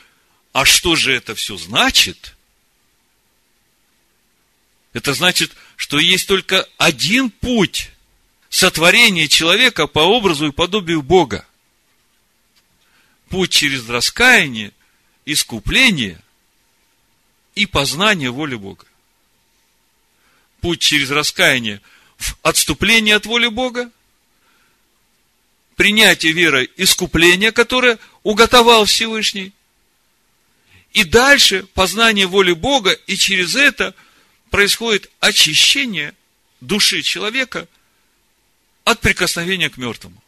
[0.57, 2.35] а что же это все значит?
[4.91, 7.91] Это значит, что есть только один путь
[8.49, 11.45] сотворения человека по образу и подобию Бога.
[13.29, 14.71] Путь через раскаяние,
[15.25, 16.19] искупление
[17.53, 18.87] и познание воли Бога.
[20.59, 21.83] Путь через раскаяние
[22.17, 23.91] в отступление от воли Бога,
[25.75, 29.53] принятие верой искупления, которое уготовал Всевышний,
[30.97, 33.93] и дальше познание воли Бога, и через это
[34.49, 36.15] происходит очищение
[36.59, 37.67] души человека
[38.83, 40.19] от прикосновения к мертвому.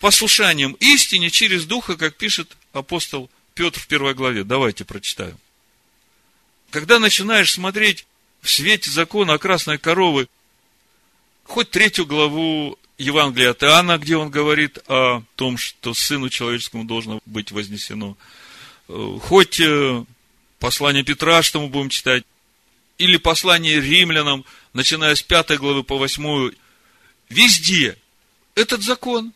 [0.00, 4.42] Послушанием истине через Духа, как пишет апостол Петр в первой главе.
[4.42, 5.38] Давайте прочитаем.
[6.70, 8.04] Когда начинаешь смотреть
[8.40, 10.26] в свете закона о красной коровы,
[11.44, 17.20] хоть третью главу Евангелия от Иоанна, где он говорит о том, что Сыну Человеческому должно
[17.26, 18.16] быть вознесено,
[19.20, 20.04] хоть э,
[20.58, 22.24] послание Петра, что мы будем читать,
[22.98, 26.54] или послание римлянам, начиная с пятой главы по восьмую,
[27.28, 27.96] везде
[28.54, 29.32] этот закон.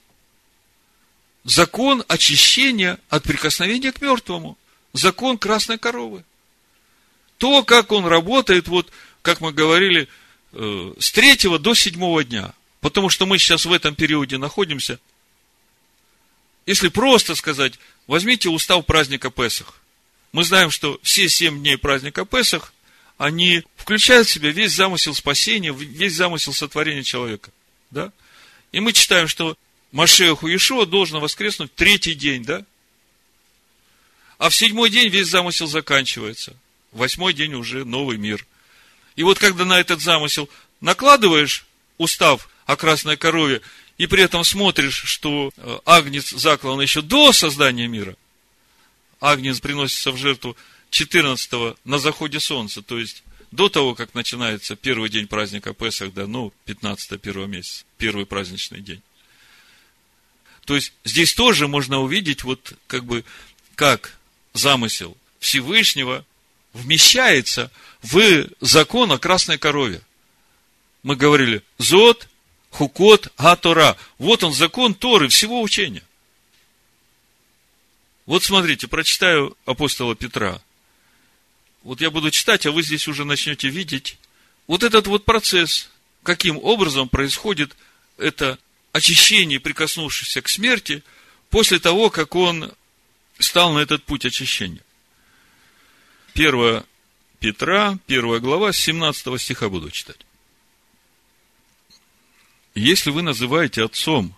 [1.45, 4.59] Закон очищения от прикосновения к мертвому.
[4.92, 6.25] Закон красной коровы.
[7.38, 8.90] То, как он работает, вот,
[9.23, 10.09] как мы говорили,
[10.53, 12.53] э, с третьего до седьмого дня.
[12.81, 14.99] Потому что мы сейчас в этом периоде находимся.
[16.66, 17.74] Если просто сказать,
[18.07, 19.74] возьмите устав праздника Песах.
[20.33, 22.72] Мы знаем, что все семь дней праздника Песах,
[23.16, 27.50] они включают в себя весь замысел спасения, весь замысел сотворения человека.
[27.90, 28.12] Да?
[28.72, 29.57] И мы читаем, что
[29.92, 32.64] Машеху Иешуа должен воскреснуть третий день, да?
[34.38, 36.55] А в седьмой день весь замысел заканчивается.
[36.92, 38.44] В восьмой день уже новый мир.
[39.14, 40.50] И вот когда на этот замысел
[40.81, 41.64] накладываешь
[41.96, 43.62] устав о красной корове,
[43.99, 48.17] и при этом смотришь, что э, агнец заклан еще до создания мира,
[49.21, 50.57] агнец приносится в жертву
[50.91, 56.27] 14 на заходе солнца, то есть до того, как начинается первый день праздника Песах, да,
[56.27, 59.03] ну, 15 первого месяца, первый праздничный день.
[60.65, 63.25] То есть, здесь тоже можно увидеть, вот, как бы,
[63.77, 64.19] как
[64.53, 66.25] замысел Всевышнего
[66.73, 67.71] вмещается
[68.03, 70.03] в закон о красной корове.
[71.03, 72.29] Мы говорили, Зод,
[72.77, 73.97] Хукот, Гатора.
[74.19, 76.03] Вот он, закон Торы, всего учения.
[78.27, 80.61] Вот смотрите, прочитаю апостола Петра.
[81.85, 84.19] Вот я буду читать, а вы здесь уже начнете видеть
[84.67, 85.89] вот этот вот процесс,
[86.23, 87.75] каким образом происходит
[88.19, 88.59] это
[88.93, 91.03] очищение, прикоснувшееся к смерти,
[91.49, 92.73] после того, как он
[93.39, 94.83] стал на этот путь очищения.
[96.35, 96.85] 1
[97.41, 100.26] Петра, 1 глава, с 17 стиха буду читать.
[102.77, 104.37] Если вы называете отцом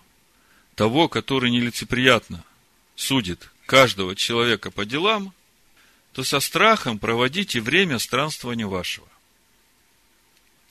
[0.75, 2.45] того, который нелицеприятно
[2.95, 5.33] судит каждого человека по делам,
[6.13, 9.07] то со страхом проводите время странствования вашего.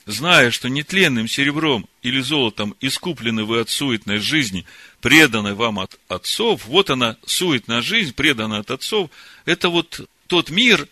[0.07, 4.65] Зная, что нетленным серебром или золотом искуплены вы от суетной жизни,
[4.99, 9.11] преданной вам от отцов, вот она, суетная жизнь, преданная от отцов,
[9.45, 10.87] это вот тот мир,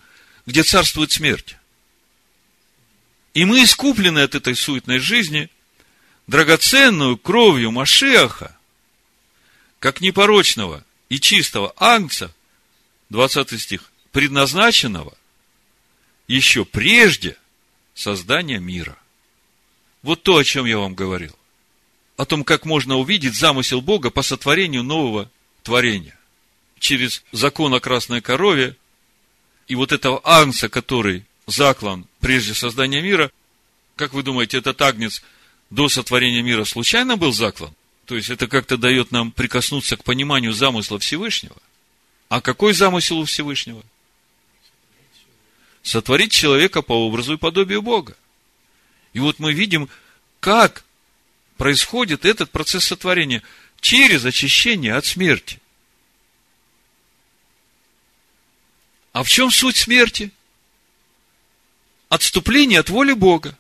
[0.46, 1.56] где царствует смерть.
[3.34, 5.50] И мы искуплены от этой суетной жизни
[6.28, 8.56] драгоценную кровью Машиаха,
[9.80, 12.34] как непорочного и чистого ангца,
[13.10, 15.18] 20 стих, предназначенного
[16.28, 17.38] еще прежде
[17.96, 18.98] создания мира.
[20.04, 21.36] Вот то, о чем я вам говорил.
[22.18, 25.30] О том, как можно увидеть замысел Бога по сотворению нового
[25.64, 26.18] творения.
[26.80, 28.76] Через закон о красной корове
[29.68, 33.32] и вот этого ангса, который заклан прежде создания мира,
[33.96, 35.24] как вы думаете, этот агнец
[35.70, 37.74] до сотворения мира случайно был заклан?
[38.06, 41.58] То есть это как-то дает нам прикоснуться к пониманию замысла Всевышнего.
[42.30, 43.84] А какой замысел у Всевышнего?
[45.88, 48.18] сотворить человека по образу и подобию Бога.
[49.14, 49.90] И вот мы видим,
[50.42, 50.84] как
[51.56, 53.42] происходит этот процесс сотворения
[53.80, 55.60] через очищение от смерти.
[59.14, 60.32] А в чем суть смерти?
[62.10, 63.58] Отступление от воли Бога.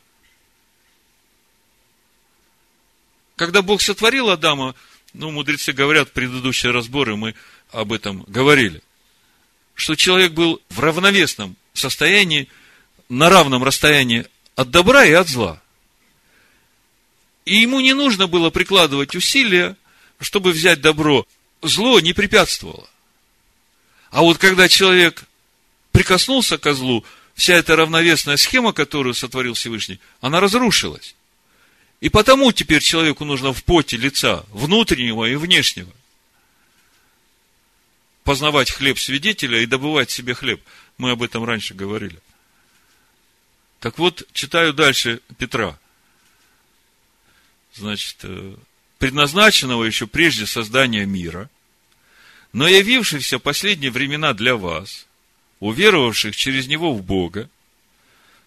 [3.38, 4.74] Когда Бог сотворил Адама,
[5.14, 7.36] ну, мудрецы говорят, предыдущие разборы мы
[7.72, 8.82] об этом говорили,
[9.76, 12.50] что человек был в равновесном состоянии,
[13.10, 14.26] на равном расстоянии
[14.56, 15.62] от добра и от зла.
[17.46, 19.78] И ему не нужно было прикладывать усилия,
[20.20, 21.26] чтобы взять добро.
[21.62, 22.90] Зло не препятствовало.
[24.10, 25.26] А вот когда человек
[25.92, 31.16] прикоснулся к козлу, вся эта равновесная схема, которую сотворил Всевышний, она разрушилась.
[32.00, 35.92] И потому теперь человеку нужно в поте лица, внутреннего и внешнего,
[38.24, 40.62] познавать хлеб свидетеля и добывать себе хлеб.
[40.98, 42.20] Мы об этом раньше говорили.
[43.80, 45.80] Так вот, читаю дальше Петра.
[47.74, 48.56] Значит, э,
[48.98, 51.50] предназначенного еще прежде создания мира,
[52.54, 55.06] но явившихся последние времена для вас,
[55.60, 57.50] уверовавших через него в Бога,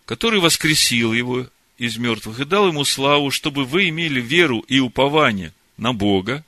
[0.05, 1.49] который воскресил его
[1.81, 6.45] из мертвых и дал ему славу, чтобы вы имели веру и упование на Бога.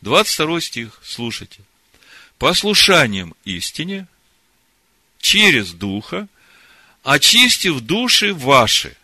[0.00, 1.60] 22 стих, слушайте.
[2.38, 4.08] Послушанием истине,
[5.18, 6.28] через Духа,
[7.02, 8.96] очистив души ваши.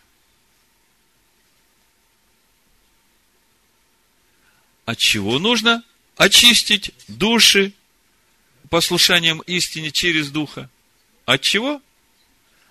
[4.85, 5.83] От чего нужно
[6.15, 7.71] очистить души
[8.71, 10.71] послушанием истине через Духа?
[11.25, 11.83] От чего?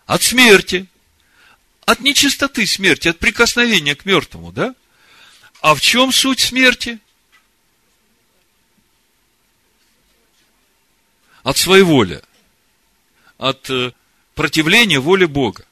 [0.07, 0.89] От смерти.
[1.87, 4.75] От нечистоты смерти, от прикосновения к мертвому, да?
[5.61, 6.99] А в чем суть смерти?
[11.45, 12.23] От своеволия.
[13.39, 13.93] От э,
[14.35, 15.65] противления воле Бога.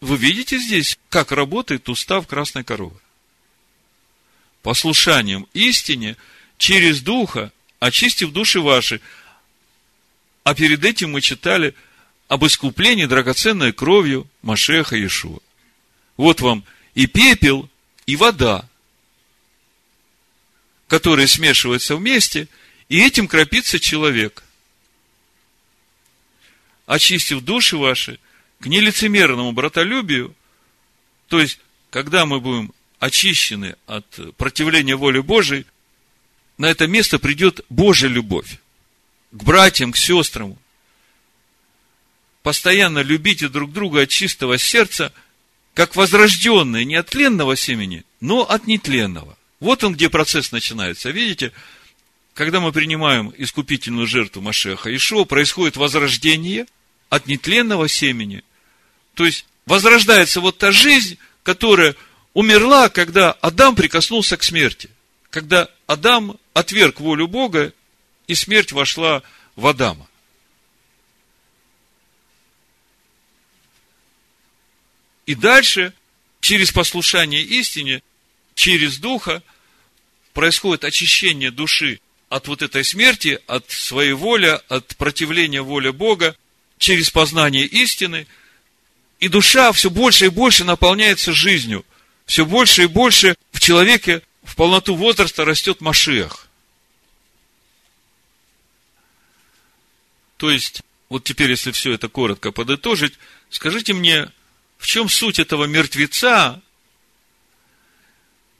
[0.00, 2.98] Вы видите здесь, как работает устав красной коровы?
[4.62, 6.16] Послушанием истине
[6.56, 9.02] через Духа, очистив души ваши.
[10.42, 11.74] А перед этим мы читали–
[12.30, 15.40] об искуплении драгоценной кровью Машеха Иешуа.
[16.16, 16.64] Вот вам
[16.94, 17.68] и пепел,
[18.06, 18.68] и вода,
[20.86, 22.46] которые смешиваются вместе,
[22.88, 24.44] и этим кропится человек.
[26.86, 28.20] Очистив души ваши
[28.60, 30.32] к нелицемерному братолюбию,
[31.26, 31.58] то есть,
[31.90, 35.66] когда мы будем очищены от противления воли Божией,
[36.58, 38.60] на это место придет Божья любовь
[39.32, 40.56] к братьям, к сестрам,
[42.42, 45.12] постоянно любите друг друга от чистого сердца,
[45.74, 49.36] как возрожденные не от тленного семени, но от нетленного.
[49.60, 51.10] Вот он, где процесс начинается.
[51.10, 51.52] Видите,
[52.34, 56.66] когда мы принимаем искупительную жертву Машеха Ишо, происходит возрождение
[57.08, 58.42] от нетленного семени.
[59.14, 61.94] То есть, возрождается вот та жизнь, которая
[62.32, 64.90] умерла, когда Адам прикоснулся к смерти.
[65.28, 67.72] Когда Адам отверг волю Бога,
[68.26, 69.22] и смерть вошла
[69.56, 70.06] в Адама.
[75.30, 75.94] И дальше,
[76.40, 78.02] через послушание истине,
[78.56, 79.44] через Духа,
[80.32, 86.36] происходит очищение души от вот этой смерти, от своей воли, от противления воле Бога,
[86.78, 88.26] через познание истины.
[89.20, 91.86] И душа все больше и больше наполняется жизнью.
[92.26, 96.48] Все больше и больше в человеке в полноту возраста растет Машиах.
[100.38, 103.12] То есть, вот теперь, если все это коротко подытожить,
[103.48, 104.28] скажите мне,
[104.80, 106.60] в чем суть этого мертвеца,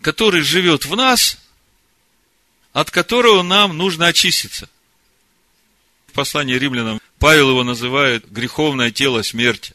[0.02, 1.38] который живет в нас,
[2.74, 4.68] от которого нам нужно очиститься.
[6.08, 9.74] В послании римлянам Павел его называет греховное тело смерти.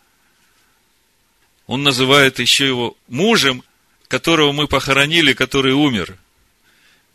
[1.65, 3.63] Он называет еще его мужем,
[4.07, 6.15] которого мы похоронили, который умер,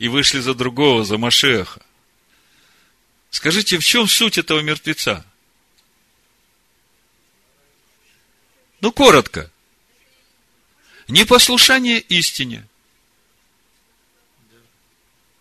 [0.01, 1.81] и вышли за другого, за Машеха.
[3.31, 5.25] Скажите, в чем суть этого мертвеца?
[8.81, 9.51] Ну, коротко.
[11.09, 12.67] Непослушание истине.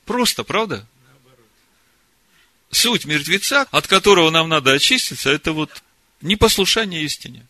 [0.06, 0.88] Просто, правда?
[2.72, 5.84] Суть мертвеца, от которого нам надо очиститься, это вот
[6.22, 7.46] непослушание истине.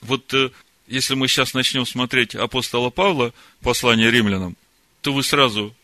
[0.00, 0.50] Вот э,
[0.86, 4.56] если мы сейчас начнем смотреть апостола Павла, послание римлянам,
[5.00, 5.74] то вы сразу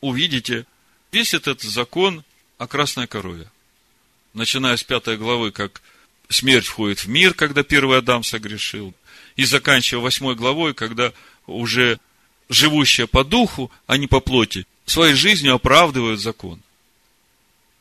[0.00, 0.64] увидите
[1.10, 2.24] весь этот закон
[2.58, 3.51] о красной корове
[4.34, 5.82] начиная с пятой главы, как
[6.28, 8.94] смерть входит в мир, когда первый Адам согрешил,
[9.36, 11.12] и заканчивая восьмой главой, когда
[11.46, 11.98] уже
[12.48, 16.60] живущие по духу, а не по плоти, своей жизнью оправдывают закон.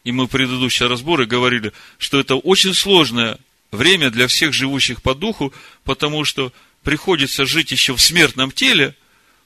[0.03, 3.37] И мы в предыдущие разборы говорили, что это очень сложное
[3.71, 6.51] время для всех живущих по духу, потому что
[6.83, 8.95] приходится жить еще в смертном теле,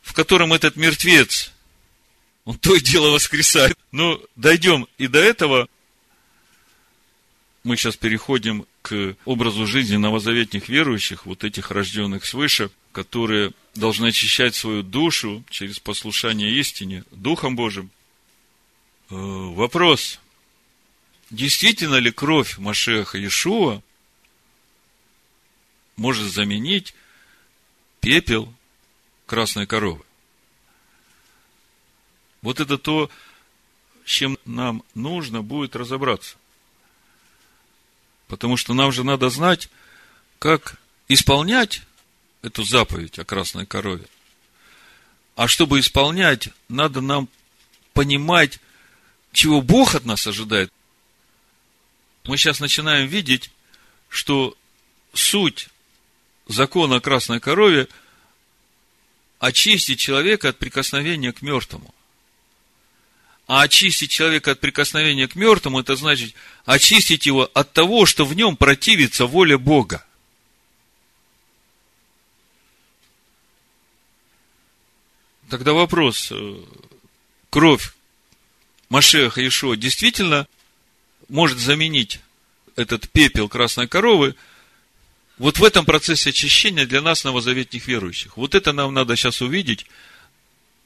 [0.01, 1.51] в котором этот мертвец,
[2.45, 3.77] он то и дело воскресает.
[3.91, 5.67] Но дойдем и до этого,
[7.65, 14.53] мы сейчас переходим к образу жизни новозаветних верующих, вот этих рожденных свыше, которые должны очищать
[14.53, 17.89] свою душу через послушание истине, Духом Божьим.
[19.09, 20.19] Э, вопрос.
[21.31, 23.81] Действительно ли кровь Машеха Иешуа
[25.97, 26.93] может заменить
[27.99, 28.53] пепел
[29.25, 30.03] красной коровы?
[32.43, 33.09] Вот это то,
[34.05, 36.37] с чем нам нужно будет разобраться.
[38.27, 39.69] Потому что нам же надо знать,
[40.39, 41.81] как исполнять
[42.41, 44.05] эту заповедь о красной корове.
[45.35, 47.27] А чтобы исполнять, надо нам
[47.93, 48.59] понимать,
[49.31, 50.71] чего Бог от нас ожидает.
[52.25, 53.51] Мы сейчас начинаем видеть,
[54.09, 54.55] что
[55.13, 55.69] суть
[56.47, 57.87] закона о красной корове
[59.39, 61.94] очистить человека от прикосновения к мертвому.
[63.47, 66.33] А очистить человека от прикосновения к мертвому, это значит
[66.65, 70.03] очистить его от того, что в нем противится воле Бога.
[75.49, 76.33] Тогда вопрос,
[77.51, 77.93] кровь
[78.89, 80.47] Машеха Ишуа действительно
[81.29, 82.19] может заменить
[82.75, 84.35] этот пепел красной коровы
[85.37, 88.37] вот в этом процессе очищения для нас, новозаветных верующих.
[88.37, 89.85] Вот это нам надо сейчас увидеть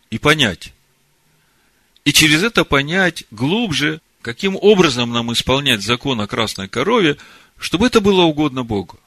[0.09, 0.73] и понять.
[2.09, 7.17] И через это понять глубже, каким образом нам исполнять закон о красной корове,
[7.59, 8.99] чтобы это было угодно Богу.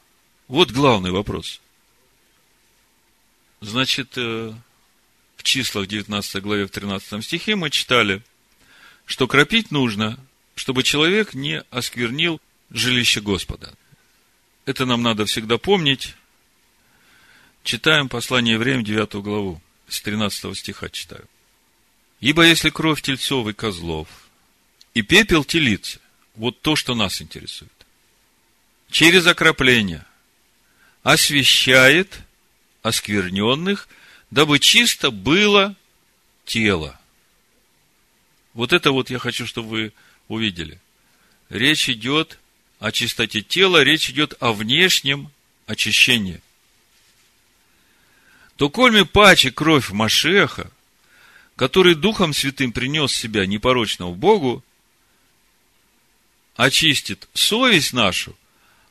[0.46, 1.60] Вот главный вопрос.
[3.60, 4.54] Значит, э,
[5.36, 8.22] в числах 19 главе в 13 стихе мы читали,
[9.04, 10.16] что кропить нужно,
[10.54, 12.40] чтобы человек не осквернил
[12.70, 13.74] жилище Господа.
[14.64, 16.14] Это нам надо всегда помнить.
[17.64, 21.26] Читаем послание Евреям 9 главу, с 13 стиха читаю.
[22.22, 24.06] Ибо если кровь тельцов и козлов,
[24.94, 25.98] и пепел телицы,
[26.36, 27.72] вот то, что нас интересует,
[28.92, 30.06] через окропление
[31.02, 32.20] освещает
[32.82, 33.88] оскверненных,
[34.30, 35.74] дабы чисто было
[36.44, 36.98] тело.
[38.54, 39.92] Вот это вот я хочу, чтобы вы
[40.28, 40.80] увидели.
[41.48, 42.38] Речь идет
[42.78, 45.28] о чистоте тела, речь идет о внешнем
[45.66, 46.40] очищении.
[48.54, 50.70] То кольми паче кровь Машеха–
[51.56, 54.64] который Духом Святым принес себя непорочного Богу,
[56.56, 58.36] очистит совесть нашу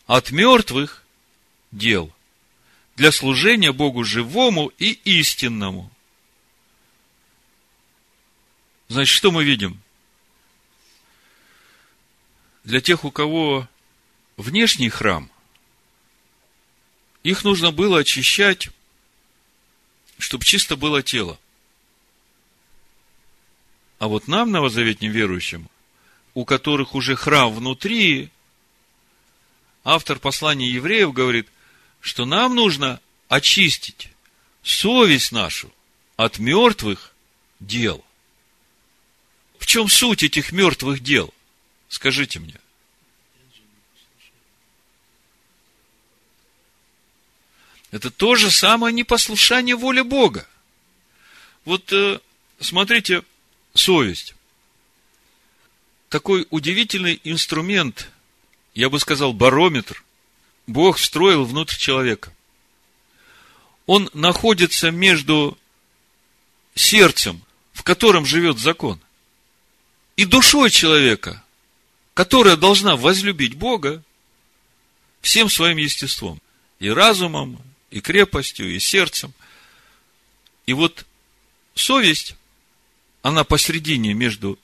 [0.07, 1.03] от мертвых
[1.71, 2.13] дел
[2.95, 5.91] для служения Богу живому и истинному.
[8.89, 9.81] Значит, что мы видим?
[12.63, 13.67] Для тех, у кого
[14.37, 15.31] внешний храм,
[17.23, 18.69] их нужно было очищать,
[20.17, 21.39] чтобы чисто было тело.
[24.01, 25.69] А вот нам, новозаветним верующим,
[26.33, 28.31] у которых уже храм внутри,
[29.83, 31.47] автор послания евреев говорит,
[31.99, 34.09] что нам нужно очистить
[34.63, 35.71] совесть нашу
[36.15, 37.13] от мертвых
[37.59, 38.03] дел.
[39.59, 41.31] В чем суть этих мертвых дел?
[41.87, 42.55] Скажите мне.
[47.91, 50.47] Это то же самое непослушание воле Бога.
[51.65, 52.19] Вот э,
[52.59, 53.21] смотрите,
[53.73, 54.35] совесть.
[56.09, 58.09] Такой удивительный инструмент,
[58.73, 60.03] я бы сказал, барометр,
[60.67, 62.33] Бог встроил внутрь человека.
[63.85, 65.57] Он находится между
[66.75, 67.41] сердцем,
[67.73, 68.99] в котором живет закон,
[70.15, 71.43] и душой человека,
[72.13, 74.03] которая должна возлюбить Бога
[75.21, 76.41] всем своим естеством,
[76.79, 79.33] и разумом, и крепостью, и сердцем.
[80.65, 81.05] И вот
[81.75, 82.35] совесть
[83.21, 84.57] она посредине между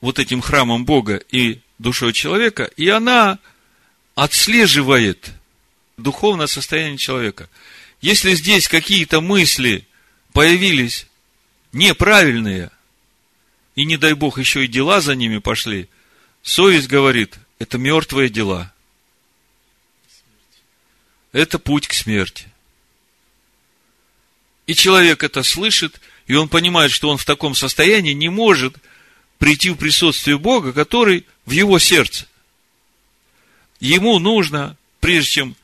[0.00, 3.38] вот этим храмом Бога и душой человека, и она
[4.14, 5.32] отслеживает
[5.96, 7.48] духовное состояние человека.
[8.00, 9.86] Если здесь какие-то мысли
[10.32, 11.06] появились
[11.72, 12.70] неправильные,
[13.76, 15.88] и не дай Бог еще и дела за ними пошли,
[16.42, 18.72] совесть говорит, это мертвые дела.
[21.30, 22.46] Это путь к смерти.
[24.66, 28.76] И человек это слышит– и он понимает, что он в таком состоянии не может
[29.38, 32.26] прийти в присутствие Бога, который в его сердце.
[33.80, 35.56] Ему нужно, прежде чем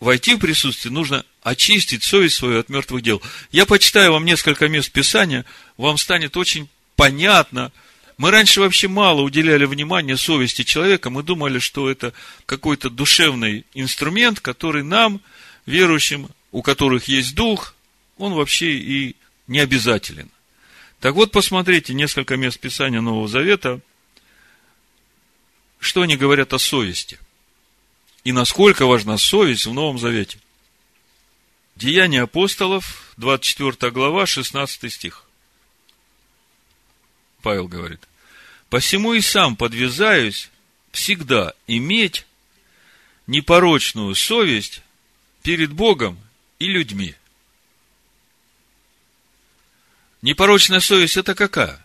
[0.00, 3.22] войти в присутствие, нужно очистить совесть свою от мертвых дел.
[3.52, 5.44] Я почитаю вам несколько мест Писания,
[5.76, 7.70] вам станет очень понятно.
[8.16, 12.12] Мы раньше вообще мало уделяли внимания совести человека, мы думали, что это
[12.46, 15.20] какой-то душевный инструмент, который нам,
[15.66, 17.74] верующим, у которых есть дух,
[18.18, 19.16] он вообще и
[19.46, 20.30] не обязателен.
[21.00, 23.80] Так вот, посмотрите несколько мест Писания Нового Завета,
[25.78, 27.18] что они говорят о совести.
[28.24, 30.38] И насколько важна совесть в Новом Завете.
[31.76, 35.24] Деяния апостолов, 24 глава, 16 стих.
[37.42, 38.00] Павел говорит,
[38.70, 40.50] «Посему и сам подвязаюсь
[40.90, 42.24] всегда иметь
[43.26, 44.80] непорочную совесть
[45.42, 46.18] перед Богом
[46.58, 47.14] и людьми».
[50.24, 51.78] Непорочная совесть– это какая?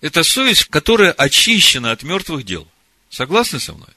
[0.00, 2.66] Это совесть, которая очищена от мертвых дел.
[3.08, 3.90] Согласны со мной?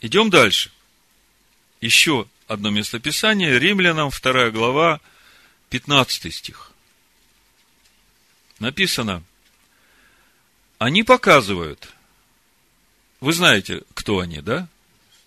[0.00, 0.72] Идем дальше.
[1.80, 3.60] Еще одно местописание.
[3.60, 5.00] Римлянам, 2 глава,
[5.68, 6.72] 15 стих.
[8.58, 9.22] Написано,
[10.78, 11.90] они показывают,
[13.20, 14.66] вы знаете, кто они, да?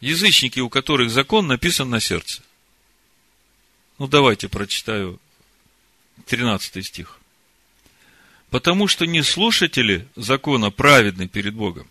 [0.01, 2.43] Язычники, у которых закон написан на сердце.
[3.99, 5.21] Ну, давайте прочитаю
[6.25, 7.19] 13 стих.
[8.49, 11.87] Потому что не слушатели закона праведны перед Богом,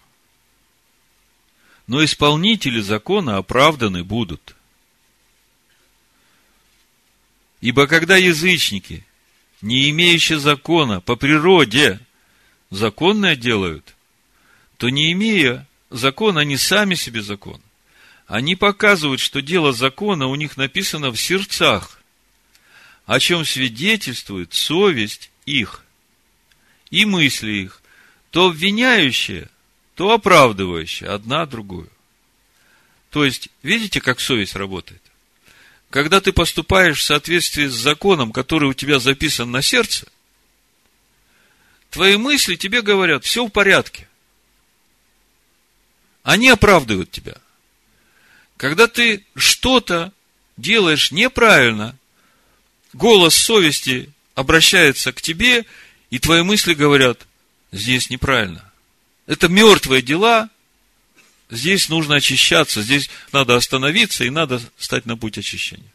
[1.87, 4.55] но исполнители закона оправданы будут.
[7.61, 9.05] Ибо когда язычники,
[9.61, 12.01] не имеющие закона по природе,
[12.71, 13.95] законное делают,
[14.77, 17.61] то не имея закона, они сами себе закон.
[18.27, 22.02] Они показывают, что дело закона у них написано в сердцах,
[23.07, 25.85] о чем свидетельствует совесть их
[26.91, 27.83] и мысли их,
[28.31, 29.49] то обвиняющие,
[29.95, 31.91] то оправдывающие одна другую.
[33.11, 35.03] То есть, видите, как совесть работает?
[35.91, 40.07] Когда ты поступаешь в соответствии с законом, который у тебя записан на сердце,
[41.91, 44.09] твои мысли тебе говорят, все в порядке.
[46.23, 47.37] Они оправдывают тебя.
[48.57, 50.13] Когда ты что-то
[50.57, 51.99] делаешь неправильно,
[52.93, 55.65] голос совести обращается к тебе,
[56.11, 57.27] и твои мысли говорят,
[57.71, 58.71] здесь неправильно.
[59.27, 60.51] Это мертвые дела,
[61.51, 65.93] здесь нужно очищаться, здесь надо остановиться и надо стать на путь очищения.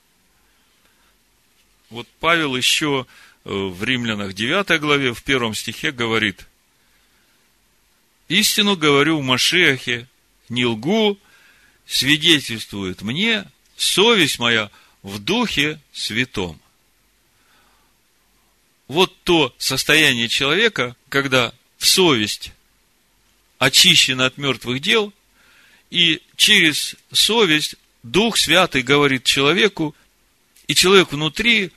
[1.90, 3.06] Вот Павел еще
[3.46, 6.48] э, в Римлянах 9 главе, в первом стихе говорит,
[8.28, 10.08] «Истину говорю в Машехе,
[10.50, 11.18] не лгу,
[11.86, 13.46] свидетельствует мне
[13.78, 14.70] совесть моя
[15.02, 16.60] в Духе Святом».
[18.88, 22.52] Вот то состояние человека, когда в совесть
[23.60, 25.14] очищена от мертвых дел,
[25.90, 29.96] и через совесть Дух Святый говорит человеку,
[30.68, 31.72] и человек внутри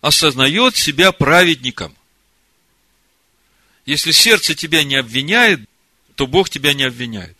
[0.00, 1.96] осознает себя праведником.
[3.86, 5.60] Если сердце тебя не обвиняет,
[6.14, 7.36] то Бог тебя не обвиняет.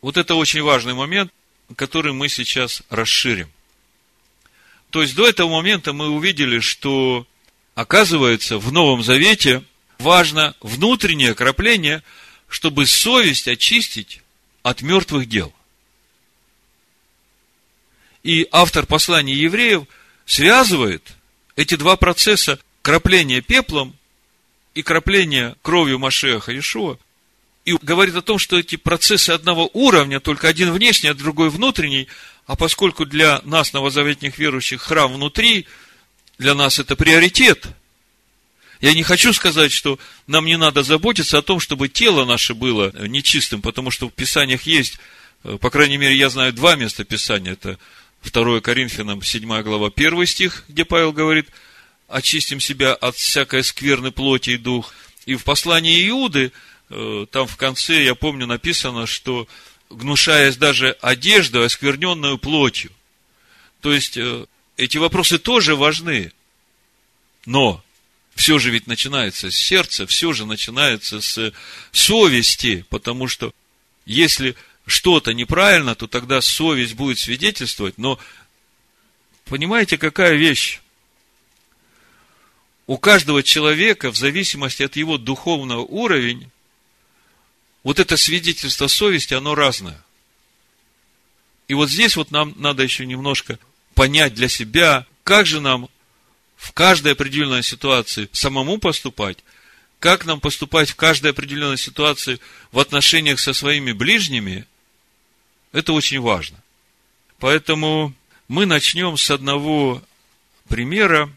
[0.00, 1.32] Вот это очень важный момент,
[1.76, 3.50] который мы сейчас расширим.
[4.94, 7.26] То есть до этого момента мы увидели, что
[7.74, 9.64] оказывается в Новом Завете
[9.98, 12.04] важно внутреннее окропление,
[12.46, 14.22] чтобы совесть очистить
[14.62, 15.52] от мертвых дел–
[18.22, 19.82] и автор послания евреев
[20.26, 21.02] связывает
[21.56, 23.96] эти два процесса крапления пеплом
[24.74, 26.98] и крапления кровью Машеха Ишуа,
[27.64, 32.08] и говорит о том, что эти процессы одного уровня, только один внешний, а другой внутренний,
[32.46, 35.66] а поскольку для нас, новозаветных верующих, храм внутри,
[36.38, 37.66] для нас это приоритет.
[38.80, 42.92] Я не хочу сказать, что нам не надо заботиться о том, чтобы тело наше было
[43.06, 44.98] нечистым, потому что в Писаниях есть,
[45.44, 47.52] э, по крайней мере, я знаю два места Писания.
[47.52, 47.78] Это
[48.22, 51.48] 2 Коринфянам 7 глава 1 стих, где Павел говорит,
[52.08, 54.92] очистим себя от всякой скверны плоти и дух.
[55.24, 56.52] И в послании Иуды,
[56.90, 59.48] э, там в конце, я помню, написано, что
[59.94, 62.90] гнушаясь даже одежду, оскверненную плотью.
[63.80, 66.32] То есть, э, эти вопросы тоже важны.
[67.46, 67.82] Но,
[68.34, 71.52] все же ведь начинается с сердца, все же начинается с
[71.92, 73.54] совести, потому что
[74.06, 77.96] если что-то неправильно, то тогда совесть будет свидетельствовать.
[77.98, 78.18] Но
[79.44, 80.80] понимаете, какая вещь?
[82.86, 86.50] У каждого человека, в зависимости от его духовного уровня,
[87.84, 90.02] вот это свидетельство совести, оно разное.
[91.68, 93.58] И вот здесь вот нам надо еще немножко
[93.94, 95.88] понять для себя, как же нам
[96.56, 99.38] в каждой определенной ситуации самому поступать,
[100.00, 102.40] как нам поступать в каждой определенной ситуации
[102.72, 104.66] в отношениях со своими ближними–
[105.74, 106.56] это очень важно.
[107.40, 108.14] Поэтому
[108.46, 110.02] мы начнем с одного
[110.68, 111.28] примера,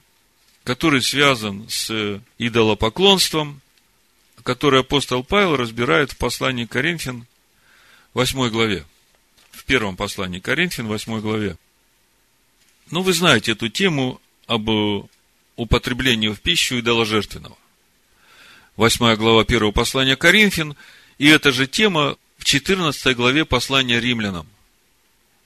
[0.64, 3.62] который связан с идолопоклонством,
[4.48, 7.28] который апостол Павел разбирает в послании Коринфян
[8.14, 8.86] 8 главе.
[9.52, 11.58] В первом послании Коринфян 8 главе.
[12.90, 14.70] Ну, вы знаете эту тему об
[15.58, 17.58] употреблении в пищу идоложертвенного.
[18.78, 20.78] Восьмая глава первого послания Коринфян,
[21.18, 24.48] и эта же тема в 14 главе послания римлянам.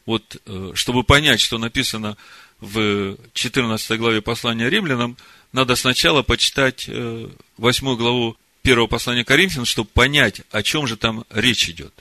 [0.06, 2.18] Вот, э, чтобы понять, что написано
[2.60, 5.18] в 14 главе послания римлянам,
[5.54, 11.26] надо сначала почитать 8 э, главу первого послания Коринфян, чтобы понять, о чем же там
[11.30, 11.94] речь идет.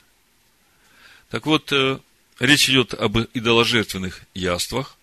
[1.29, 1.99] Так вот, э,
[2.39, 4.97] речь идет об идоложертвенных яствах.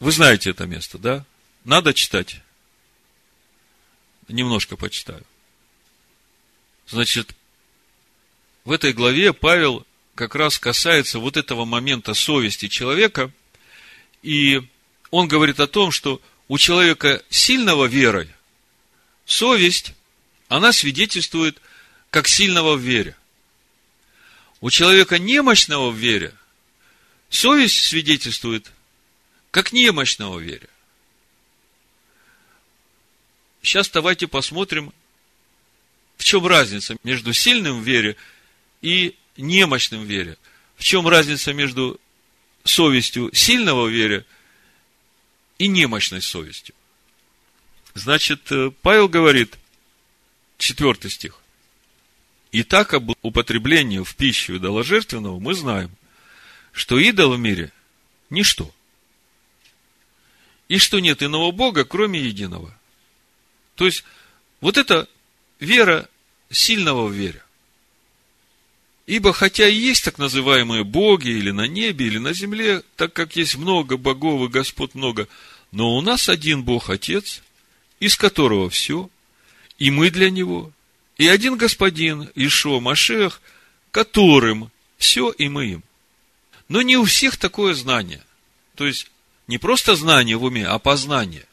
[0.00, 1.24] Вы знаете это место, да?
[1.64, 2.40] Надо читать?
[4.28, 5.24] Немножко почитаю.
[6.86, 7.34] Значит,
[8.64, 13.32] в этой главе Павел как раз касается вот этого момента совести человека,
[14.22, 14.62] и
[15.10, 18.28] он говорит о том, что у человека сильного верой
[19.24, 19.94] совесть,
[20.52, 21.62] она свидетельствует
[22.10, 23.16] как сильного в вере.
[24.60, 26.34] У человека немощного в вере
[27.30, 28.70] совесть свидетельствует
[29.50, 30.68] как немощного в вере.
[33.62, 34.92] Сейчас давайте посмотрим,
[36.18, 38.16] в чем разница между сильным в вере
[38.82, 40.36] и немощным в вере.
[40.76, 41.98] В чем разница между
[42.64, 44.26] совестью сильного в вере
[45.56, 46.74] и немощной совестью.
[47.94, 49.56] Значит, э, Павел говорит,
[50.62, 51.38] четвертый стих.
[52.52, 55.90] Итак, об употреблении в пищу идоложертвенного мы знаем,
[56.72, 57.72] что идол в мире–
[58.30, 58.72] ничто.
[60.68, 62.74] И что нет иного Бога, кроме единого.
[63.74, 64.04] То есть,
[64.60, 65.08] вот это
[65.60, 66.08] вера
[66.50, 67.42] сильного в вере.
[69.06, 73.34] Ибо хотя и есть так называемые боги или на небе, или на земле, так как
[73.34, 75.26] есть много богов и господ много,
[75.72, 77.42] но у нас один Бог Отец,
[77.98, 79.10] из которого все,
[79.78, 80.72] и мы для Него,
[81.16, 83.40] и один Господин, Ишо Машех,
[83.90, 85.84] которым все и мы им.
[86.68, 88.22] Но не у всех такое знание.
[88.74, 89.10] То есть,
[89.46, 91.46] не просто знание в уме, а познание.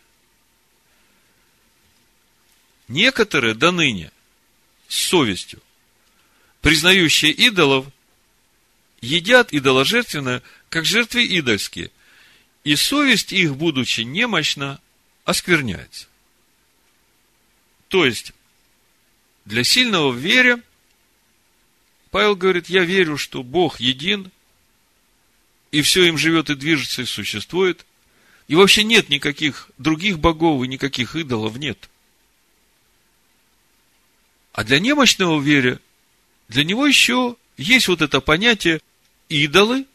[2.87, 4.11] Некоторые до ныне
[4.87, 5.61] с совестью
[6.61, 7.85] признающие идолов,
[9.01, 11.91] едят идоложертвенное, как жертвы идольские,
[12.63, 14.79] и совесть их, будучи немощна,
[15.23, 16.07] оскверняется.
[17.89, 18.33] То есть,
[19.45, 20.61] для сильного в вере,
[22.11, 24.31] Павел говорит, я верю, что Бог един,
[25.71, 27.85] и все им живет и движется, и существует,
[28.47, 31.89] и вообще нет никаких других богов и никаких идолов нет.
[34.53, 35.79] А для немощного в вере
[36.47, 38.81] для него еще есть вот это понятие
[39.29, 39.85] идолы,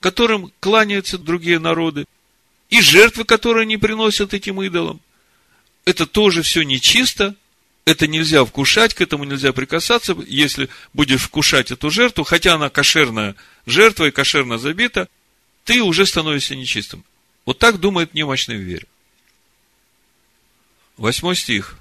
[0.00, 2.06] которым кланяются другие народы,
[2.70, 5.00] и жертвы, которые они приносят этим идолам.
[5.84, 7.34] Это тоже все нечисто,
[7.84, 10.16] это нельзя вкушать, к этому нельзя прикасаться.
[10.26, 13.34] Если будешь вкушать эту жертву, хотя она кошерная
[13.66, 15.08] жертва и кошерно забита,
[15.64, 17.04] ты уже становишься нечистым.
[17.44, 18.86] Вот так думает немощный в вере.
[20.96, 21.78] Восьмой стих.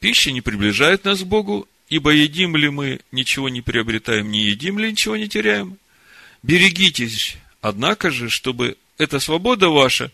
[0.00, 4.78] Пища не приближает нас к Богу, Ибо едим ли мы, ничего не приобретаем, не едим
[4.78, 5.76] ли, ничего не теряем.
[6.42, 10.10] Берегитесь, однако же, чтобы эта свобода ваша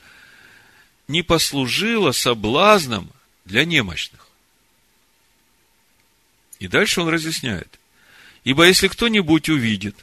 [1.09, 3.11] не послужила соблазном
[3.46, 4.28] для немощных.
[6.59, 7.78] И дальше он разъясняет.
[8.44, 9.96] Ибо если кто-нибудь увидит,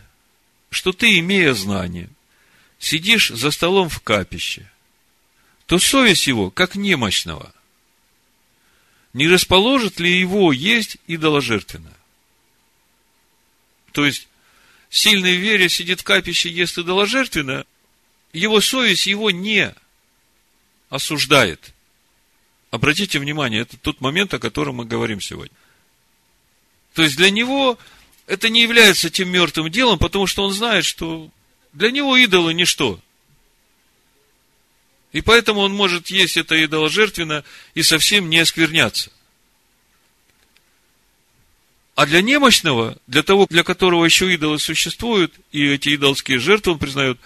[0.72, 2.10] что ты, имея знание,
[2.80, 4.70] сидишь за столом в капище,
[5.68, 7.54] то совесть его, как немощного,
[9.14, 11.94] не расположит ли его есть идоложертвенное?
[13.92, 14.28] То есть,
[14.90, 17.66] сильный в вере сидит в капище, ест идоложертвенное,
[18.34, 19.74] его совесть его не
[20.90, 21.74] осуждает.
[22.72, 25.56] Обратите внимание, это тот момент, о котором мы говорим сегодня.
[26.94, 27.78] То есть, для него
[28.28, 31.30] это не является тем мертвым делом, потому что он знает, что
[31.74, 33.00] для него идолы ничто.
[35.12, 39.12] И поэтому он может есть это идоложертвенно и совсем не оскверняться.
[41.96, 46.80] А для немощного, для того, для которого еще идолы существуют, и эти идолские жертвы он
[46.80, 47.18] признает,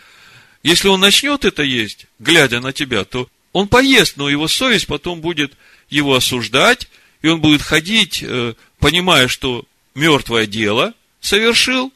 [0.61, 5.21] если он начнет это есть, глядя на тебя, то он поест, но его совесть потом
[5.21, 5.53] будет
[5.89, 6.87] его осуждать,
[7.21, 11.91] и он будет ходить, э, понимая, что мертвое дело совершил,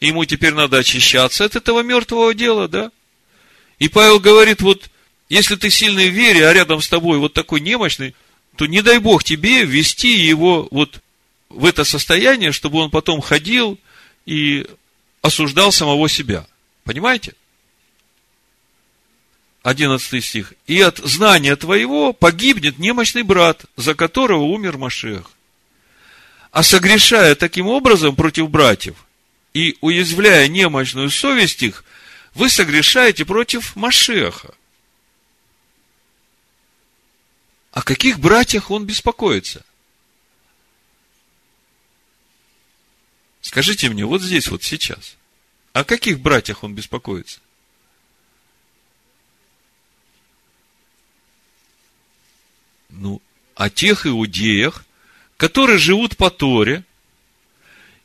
[0.00, 2.90] ему теперь надо очищаться от этого мертвого дела, да?
[3.78, 4.90] И Павел говорит, вот
[5.28, 8.14] если ты сильный в вере, а рядом с тобой вот такой немощный,
[8.56, 11.00] то не дай Бог тебе ввести его вот
[11.48, 13.78] в это состояние, чтобы он потом ходил
[14.26, 14.66] и
[15.20, 16.46] осуждал самого себя.
[16.84, 17.34] Понимаете?
[19.62, 20.54] Одиннадцатый стих.
[20.66, 25.30] «И от знания твоего погибнет немощный брат, за которого умер Машех.
[26.50, 28.96] А согрешая таким образом против братьев
[29.54, 31.84] и уязвляя немощную совесть их,
[32.34, 34.54] вы согрешаете против Машеха.
[37.70, 39.64] О каких братьях он беспокоится?
[43.40, 45.16] Скажите мне, вот здесь, вот сейчас,
[45.72, 47.40] о каких братьях он беспокоится?
[52.92, 53.20] Ну,
[53.54, 54.84] о тех иудеях,
[55.36, 56.84] которые живут по Торе,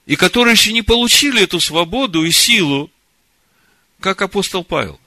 [0.06, 2.90] и которые еще не получили эту свободу и силу,
[4.00, 5.00] как апостол Павел.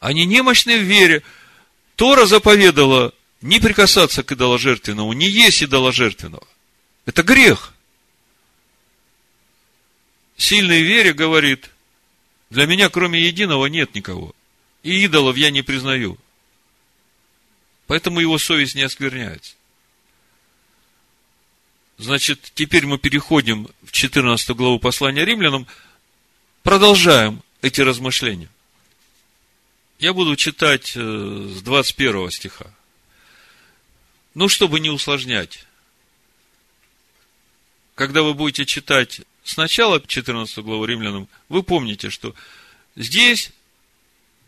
[0.00, 1.22] Они немощны в вере.
[1.94, 6.46] Тора заповедала не прикасаться к идоложертвенному, не есть идоложертвенного.
[7.06, 7.72] Это грех.
[10.36, 11.70] Сильный в вере говорит,
[12.48, 14.34] для меня кроме единого нет никого.
[14.82, 16.18] И идолов я не признаю.
[17.90, 19.56] Поэтому его совесть не оскверняется.
[21.98, 25.66] Значит, теперь мы переходим в 14 главу послания римлянам,
[26.62, 28.48] продолжаем эти размышления.
[29.98, 32.72] Я буду читать э, с 21 стиха.
[34.34, 35.66] Ну, чтобы не усложнять.
[37.96, 42.36] Когда вы будете читать сначала 14 главу римлянам, вы помните, что
[42.94, 43.50] здесь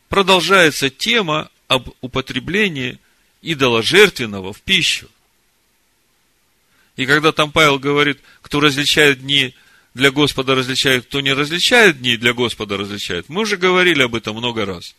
[0.08, 3.00] продолжается тема об употреблении
[3.42, 5.08] идоложертвенного в пищу.
[6.96, 9.54] И когда там Павел говорит, кто различает дни
[9.94, 14.36] для Господа различает, кто не различает дни для Господа различает, мы уже говорили об этом
[14.36, 14.94] много раз.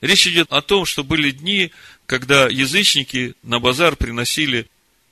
[0.00, 1.72] Речь идет о том, что были дни,
[2.06, 4.66] когда язычники на базар приносили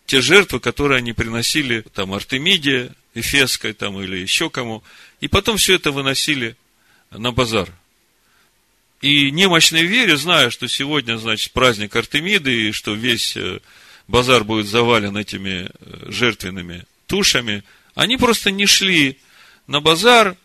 [0.07, 4.83] те жертвы, которые они приносили там Артемиде, Эфесской там или еще кому,
[5.21, 6.57] и потом все это выносили
[7.11, 7.71] на базар.
[9.01, 13.61] И немощной вере, зная, что сегодня, значит, праздник Артемиды, и что весь э,
[14.09, 17.63] базар будет завален этими э, жертвенными тушами,
[17.95, 19.19] они просто не шли
[19.69, 20.37] на базар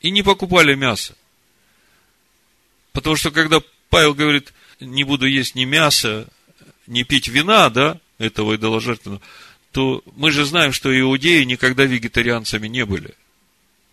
[0.00, 1.14] и не покупали мясо.
[2.92, 6.26] Потому что когда Павел говорит, не буду есть ни мяса,
[6.88, 9.22] ни пить вина, да, этого идоложертвенного,
[9.70, 13.14] то мы же знаем, что иудеи никогда вегетарианцами не были.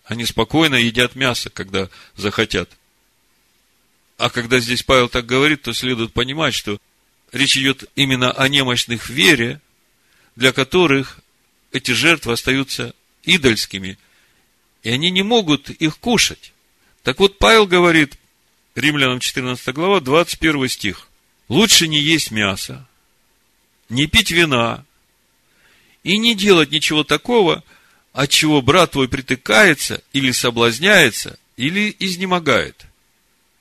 [0.06, 2.72] Они спокойно едят мясо, когда захотят.
[4.18, 6.80] А когда здесь Павел так говорит, то следует понимать, что
[7.32, 9.62] речь идет именно о немощных в вере,
[10.36, 11.20] для которых
[11.72, 13.98] эти жертвы остаются идольскими,
[14.82, 16.54] и они не могут их кушать.
[17.04, 18.18] Так вот, Павел говорит,
[18.74, 21.10] Римлянам 14 глава, 21 стих.
[21.48, 22.88] Лучше не есть мясо,
[23.90, 24.84] не пить вина
[26.04, 27.64] и не делать ничего такого,
[28.14, 32.87] от чего брат твой притыкается или соблазняется, или изнемогает.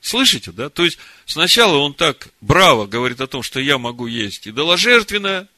[0.06, 0.70] Слышите, да?
[0.70, 5.48] То есть, сначала он так браво говорит о том, что я могу есть идоложертвенное,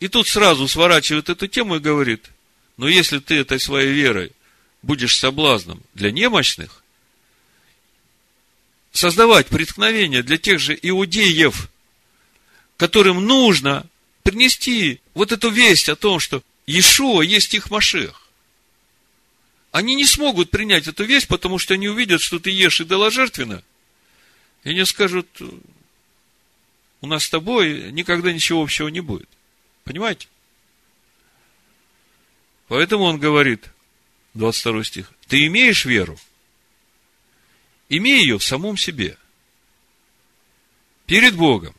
[0.00, 2.26] и тут сразу сворачивает эту тему и говорит,
[2.76, 4.32] но если ты этой своей верой
[4.82, 6.82] будешь соблазном для немощных,
[8.92, 11.70] создавать преткновение для тех же иудеев,
[12.76, 13.86] которым нужно
[14.22, 18.25] принести вот эту весть о том, что Иешуа есть их Машех.
[19.76, 23.62] Они не смогут принять эту весть, потому что они увидят, что ты ешь идоложертвенно,
[24.64, 25.28] и они скажут,
[27.02, 29.28] у нас с тобой никогда ничего общего не будет.
[29.84, 30.28] Понимаете?
[32.68, 33.66] Поэтому он говорит,
[34.32, 36.18] 22 стих, ты имеешь веру?
[37.90, 39.18] Имей ее в самом себе.
[41.04, 41.74] Перед Богом.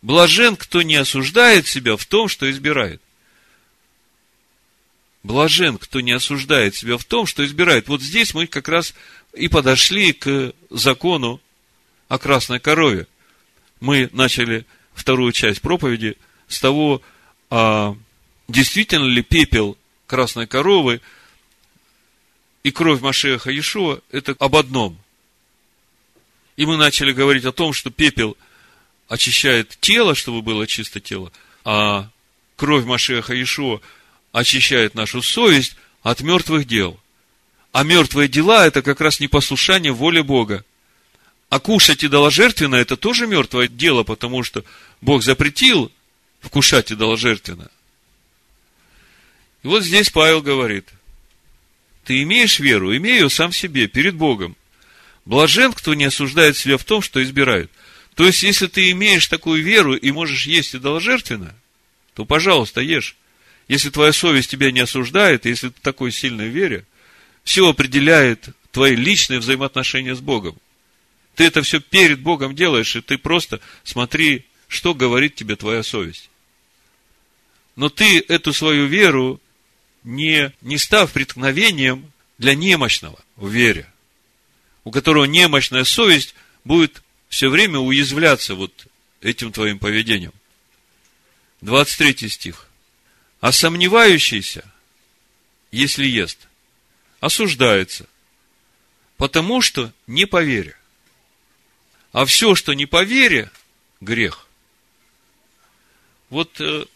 [0.00, 3.02] Блажен, кто не осуждает себя в том, что избирает.
[5.28, 7.86] Блажен, кто не осуждает себя в том, что избирает.
[7.88, 8.94] Вот здесь мы как раз
[9.34, 11.38] и подошли к закону
[12.08, 13.06] о красной корове.
[13.78, 14.64] Мы начали
[14.94, 16.16] вторую часть проповеди
[16.48, 17.02] с того,
[17.50, 17.94] а
[18.48, 19.76] действительно ли пепел
[20.06, 21.02] красной коровы
[22.62, 24.98] и кровь Машеха Иешуа– это об одном.
[26.56, 28.34] И мы начали говорить о том, что пепел
[29.08, 31.30] очищает тело, чтобы было чисто тело,
[31.64, 32.08] а
[32.56, 33.82] кровь Машеха Иешуа
[34.32, 36.98] очищает нашу совесть от мертвых дел.
[37.72, 40.64] А мертвые дела– это как раз непослушание воле Бога.
[41.48, 44.64] А кушать идоложертвенно– это тоже мертвое дело, потому что
[45.00, 45.90] Бог запретил
[46.40, 47.70] вкушать идоложертвенно.
[49.62, 50.88] И вот здесь Павел говорит,
[52.04, 54.56] ты имеешь веру, имей ее сам себе, перед Богом.
[55.24, 57.70] Блажен, кто не осуждает себя в том, что избирает.
[58.14, 61.54] То есть, если ты имеешь такую веру и можешь есть идоложертвенно,
[62.14, 63.14] то, пожалуйста, ешь.
[63.68, 66.86] Если твоя совесть тебя не осуждает, если ты такой сильной вере,
[67.44, 70.56] все определяет твои личные взаимоотношения с Богом.
[71.34, 76.30] Ты это все перед Богом делаешь, и ты просто смотри, что говорит тебе твоя совесть.
[77.76, 79.40] Но ты эту свою веру
[80.02, 83.86] не, не став преткновением для немощного в вере,
[84.84, 88.86] у которого немощная совесть будет все время уязвляться вот
[89.20, 90.32] этим твоим поведением.
[91.60, 92.67] 23 стих.
[93.40, 94.64] А сомневающийся,
[95.70, 96.48] если ест,
[97.20, 98.08] осуждается,
[99.16, 100.76] потому что не по вере.
[102.12, 103.50] А все, что не по вере,
[104.00, 104.46] грех.
[106.30, 106.86] Вот, э,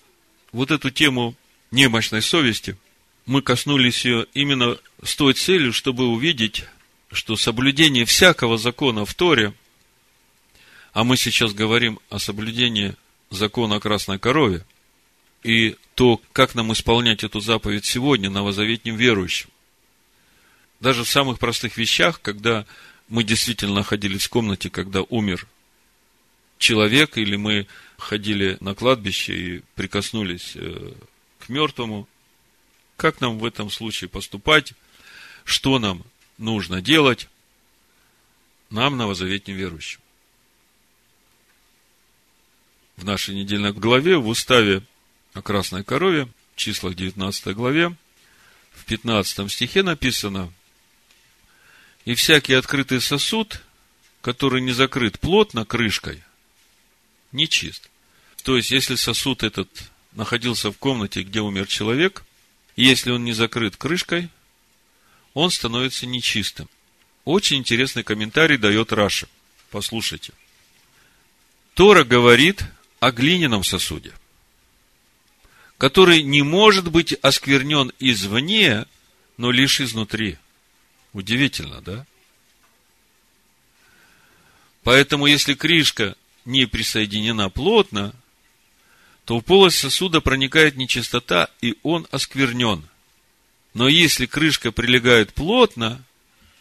[0.52, 1.34] вот эту тему
[1.70, 2.76] немощной совести
[3.24, 6.64] мы коснулись ее именно с той целью, чтобы увидеть,
[7.12, 9.54] что соблюдение всякого закона в Торе,
[10.92, 12.94] а мы сейчас говорим о соблюдении
[13.30, 14.64] закона о красной корове,
[15.42, 19.50] и то, как нам исполнять эту заповедь сегодня новозаветним верующим.
[20.80, 22.66] Даже в самых простых вещах, когда
[23.08, 25.46] мы действительно находились в комнате, когда умер
[26.58, 27.66] человек, или мы
[27.98, 30.92] ходили на кладбище и прикоснулись э,
[31.40, 32.08] к мертвому,
[32.96, 34.74] как нам в этом случае поступать,
[35.44, 36.04] что нам
[36.38, 37.28] нужно делать,
[38.70, 40.00] нам, новозаветним верующим.
[42.96, 44.82] В нашей недельной главе, в уставе
[45.34, 47.94] о красной корове, в числах 19 главе,
[48.72, 50.52] в 15 стихе написано,
[52.04, 53.62] «И всякий открытый сосуд,
[54.20, 56.22] который не закрыт плотно крышкой,
[57.32, 57.88] нечист».
[58.42, 59.68] То есть, если сосуд этот
[60.12, 62.24] находился в комнате, где умер человек,
[62.76, 64.28] если он не закрыт крышкой,
[65.32, 66.68] он становится нечистым.
[67.24, 69.28] Очень интересный комментарий дает Раша.
[69.70, 70.32] Послушайте.
[71.74, 72.64] Тора говорит
[73.00, 74.12] о глиняном сосуде
[75.82, 78.86] который не может быть осквернен извне,
[79.36, 80.38] но лишь изнутри.
[81.12, 82.06] Удивительно, да?
[84.84, 86.14] Поэтому, если крышка
[86.44, 88.14] не присоединена плотно,
[89.24, 92.88] то в полость сосуда проникает нечистота, и он осквернен.
[93.74, 96.04] Но если крышка прилегает плотно,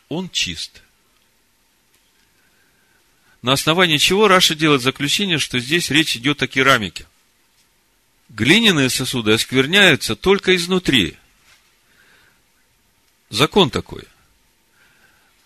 [0.09, 0.81] он чист.
[3.43, 7.05] На основании чего Раша делает заключение, что здесь речь идет о керамике
[8.31, 11.17] глиняные сосуды оскверняются только изнутри.
[13.29, 14.03] Закон такой.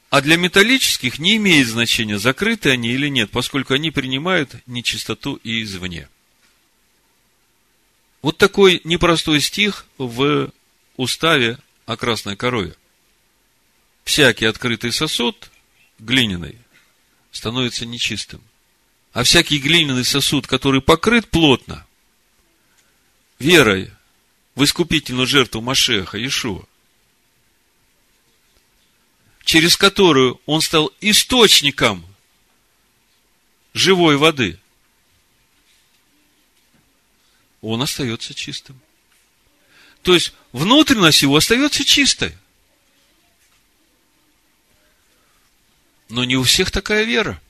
[0.09, 5.63] А для металлических не имеет значения, закрыты они или нет, поскольку они принимают нечистоту и
[5.63, 6.07] извне.
[8.21, 10.51] Вот такой непростой стих в
[10.95, 12.75] уставе о красной корове.
[14.03, 15.51] Всякий открытый сосуд,
[15.99, 16.57] глиняный,
[17.31, 18.41] становится нечистым.
[19.11, 21.85] А всякий глиняный сосуд, который покрыт плотно,
[23.39, 23.91] верой
[24.55, 26.65] в искупительную жертву Машеха Иешуа,
[29.43, 32.05] через которую он стал источником
[33.73, 34.59] живой воды,
[37.61, 38.79] он остается чистым.
[40.01, 42.37] То есть, внутренность его остается чистой.
[46.09, 47.41] Но не у всех такая вера.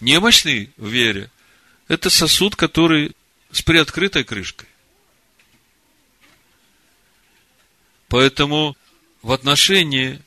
[0.00, 1.30] Немощный в вере–
[1.88, 3.14] это сосуд, который
[3.52, 4.68] с приоткрытой крышкой.
[8.08, 8.76] Поэтому
[9.22, 10.20] в отношении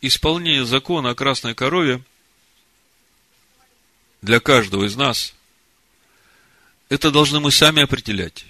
[0.00, 2.02] исполнения закона о красной корове
[4.22, 5.34] для каждого из нас
[6.88, 8.46] это должны мы сами определять,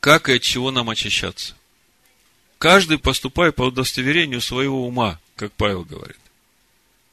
[0.00, 1.54] как и от чего нам очищаться.
[2.58, 6.18] Каждый поступай по удостоверению своего ума, как Павел говорит.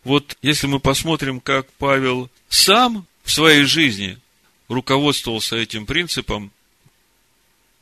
[0.04, 4.18] Вот если мы посмотрим, как Павел сам в своей жизни
[4.70, 6.52] руководствовался этим принципом.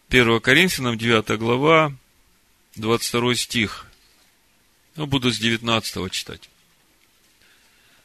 [0.10, 1.94] 1 Коринфянам, 9 глава,
[2.76, 3.86] 22 стих.
[4.96, 6.50] Ну, буду с 19 читать.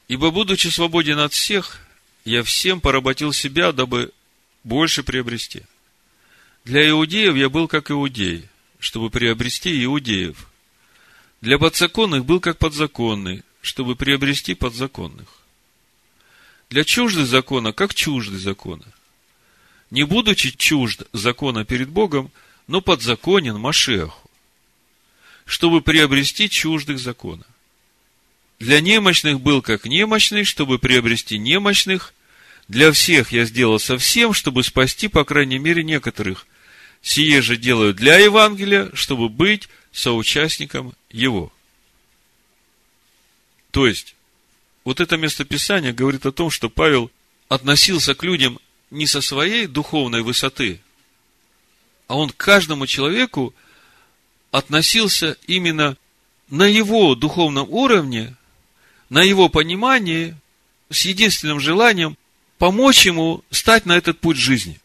[0.09, 1.81] «Ибо, будучи свободен от всех,
[2.25, 4.13] я всем поработил себя, дабы
[4.65, 5.63] больше приобрести.
[6.65, 10.49] Для иудеев я был как иудей, чтобы приобрести иудеев.
[11.41, 15.42] Для подзаконных был как подзаконный, чтобы приобрести подзаконных
[16.73, 18.87] для чужды закона, как чужды закона.
[19.91, 22.31] Не будучи чужд закона перед Богом,
[22.67, 24.31] но подзаконен Машеху,
[25.45, 27.45] чтобы приобрести чуждых закона.
[28.59, 32.15] Для немощных был как немощный, чтобы приобрести немощных.
[32.69, 36.47] Для всех я сделал совсем, чтобы спасти, по крайней мере, некоторых.
[37.03, 41.53] Сие же делаю для Евангелия, чтобы быть соучастником его.
[43.73, 44.15] То есть,
[44.85, 47.11] вот это местописание говорит о том, что Павел
[47.49, 48.59] относился к людям
[48.91, 50.81] не со своей духовной высоты,
[52.09, 53.55] а он к каждому человеку
[54.51, 55.97] относился именно
[56.51, 58.37] на его духовном уровне,
[59.09, 60.37] на его понимании,
[60.91, 62.19] с единственным желанием
[62.59, 64.79] помочь ему стать на этот путь жизни.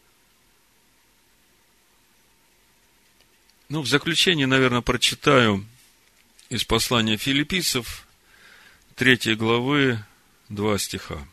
[3.68, 5.66] Ну, в заключение, наверное, прочитаю
[6.48, 8.07] из послания филиппийцев,
[8.98, 10.04] 3 главы,
[10.48, 11.24] два стиха.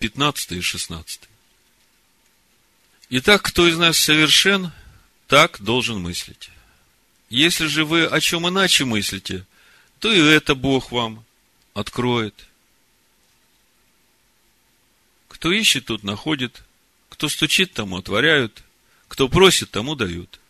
[0.00, 1.20] 15 и 16.
[3.10, 4.72] Итак, кто из нас совершен,
[5.28, 6.50] так должен мыслить.
[7.28, 9.46] Если же вы о чем иначе мыслите,
[10.00, 11.24] то и это Бог вам
[11.72, 12.34] откроет.
[15.28, 16.64] Кто ищет, тот находит.
[17.08, 18.64] Кто стучит, тому отворяют.
[19.06, 20.40] Кто просит, тому дают.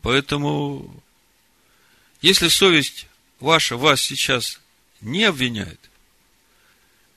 [0.00, 1.03] Поэтому,
[2.24, 3.06] если совесть
[3.38, 4.58] ваша вас сейчас
[5.02, 5.78] не обвиняет,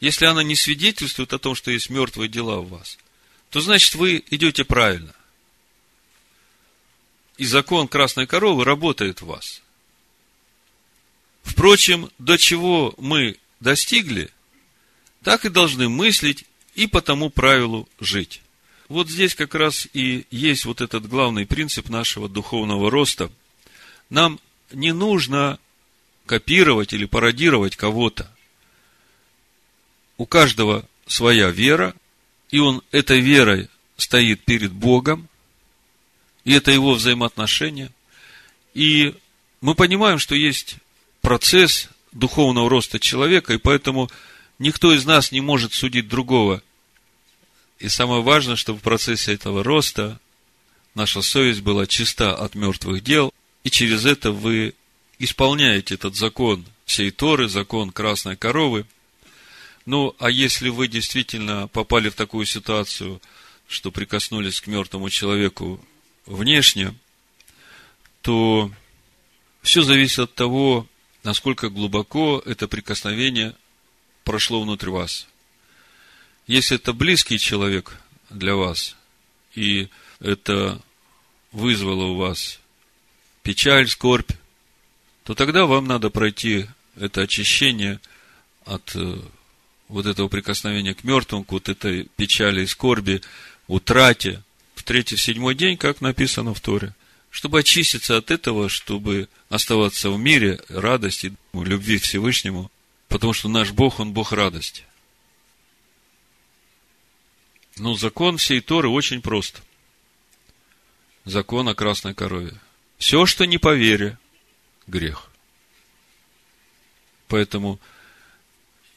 [0.01, 2.97] если она не свидетельствует о том, что есть мертвые дела в вас,
[3.49, 5.15] то значит вы идете правильно.
[7.37, 9.61] И закон красной коровы работает в вас.
[11.41, 14.29] Впрочем, до чего мы достигли,
[15.23, 16.43] так и должны мыслить
[16.75, 18.41] и по тому правилу жить.
[18.89, 23.31] Вот здесь как раз и есть вот этот главный принцип нашего духовного роста.
[24.09, 24.41] Нам
[24.71, 25.59] не нужно
[26.25, 28.29] копировать или пародировать кого-то.
[30.17, 31.95] У каждого своя вера,
[32.49, 35.29] и он этой верой стоит перед Богом,
[36.43, 37.91] и это его взаимоотношения.
[38.73, 39.15] И
[39.61, 40.77] мы понимаем, что есть
[41.21, 44.09] процесс духовного роста человека, и поэтому
[44.59, 46.61] никто из нас не может судить другого.
[47.79, 50.19] И самое важное, чтобы в процессе этого роста
[50.95, 53.33] наша совесть была чиста от мертвых дел,
[53.67, 54.75] и через это вы
[55.19, 58.85] исполняете этот закон всей Торы, закон красной коровы.
[59.85, 63.21] Ну, а если вы действительно попали в такую ситуацию,
[63.67, 65.85] что прикоснулись к мертвому человеку
[66.25, 66.95] внешне,
[68.21, 68.71] то
[69.63, 70.87] все зависит от того,
[71.25, 73.53] насколько глубоко это прикосновение
[74.23, 75.27] прошло внутрь вас.
[76.47, 77.99] Если это близкий человек
[78.29, 78.95] для вас,
[79.55, 79.89] и
[80.21, 80.81] это
[81.51, 82.61] вызвало у вас
[83.47, 84.33] печаль, скорбь,
[85.23, 86.65] то тогда вам надо пройти
[86.97, 88.01] это очищение
[88.65, 89.21] от э,
[89.87, 93.21] вот этого прикосновения к мертвым, к вот этой печали и скорби,
[93.67, 94.43] утрате
[94.75, 96.93] в третий, седьмой день, как написано в Торе,
[97.29, 102.69] чтобы очиститься от этого, чтобы оставаться в мире, радости, любви Всевышнему,
[103.07, 104.83] потому что наш Бог, Он Бог радости.
[107.77, 109.61] Но закон всей Торы очень прост.
[111.23, 112.53] Закон о красной корове.
[112.97, 114.17] Все, что не по вере,
[114.87, 115.29] грех.
[117.27, 117.79] Поэтому,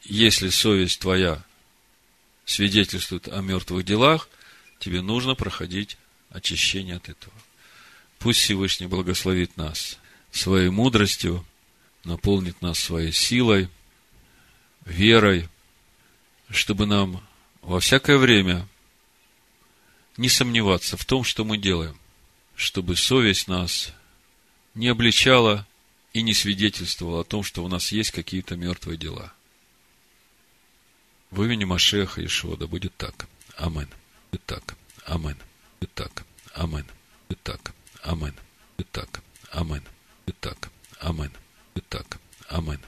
[0.03, 1.43] если совесть твоя
[2.45, 4.29] свидетельствует о мертвых делах,
[4.79, 5.97] тебе нужно проходить
[6.29, 7.33] очищение от этого.
[8.19, 9.97] Пусть Всевышний благословит нас
[10.31, 11.45] своей мудростью,
[12.03, 13.69] наполнит нас своей силой,
[14.85, 15.49] верой,
[16.49, 17.25] чтобы нам
[17.61, 18.67] во всякое время
[20.17, 21.97] не сомневаться в том, что мы делаем,
[22.61, 23.91] чтобы совесть нас
[24.75, 25.65] не обличала
[26.13, 29.33] и не свидетельствовала о том, что у нас есть какие-то мертвые дела.
[31.31, 33.27] В имени Машеха Ишуа да будет так.
[33.57, 33.89] Амен.
[34.31, 34.75] Будет так.
[35.05, 35.37] Амен.
[35.79, 36.23] Будет так.
[36.53, 36.85] Амен.
[37.27, 37.73] Будет так.
[38.03, 38.35] Амен.
[38.77, 39.23] Будет так.
[39.51, 39.83] Амен.
[40.27, 40.71] Будет так.
[40.99, 41.31] Амен.
[41.73, 42.19] Будет так.
[42.47, 42.79] Амен.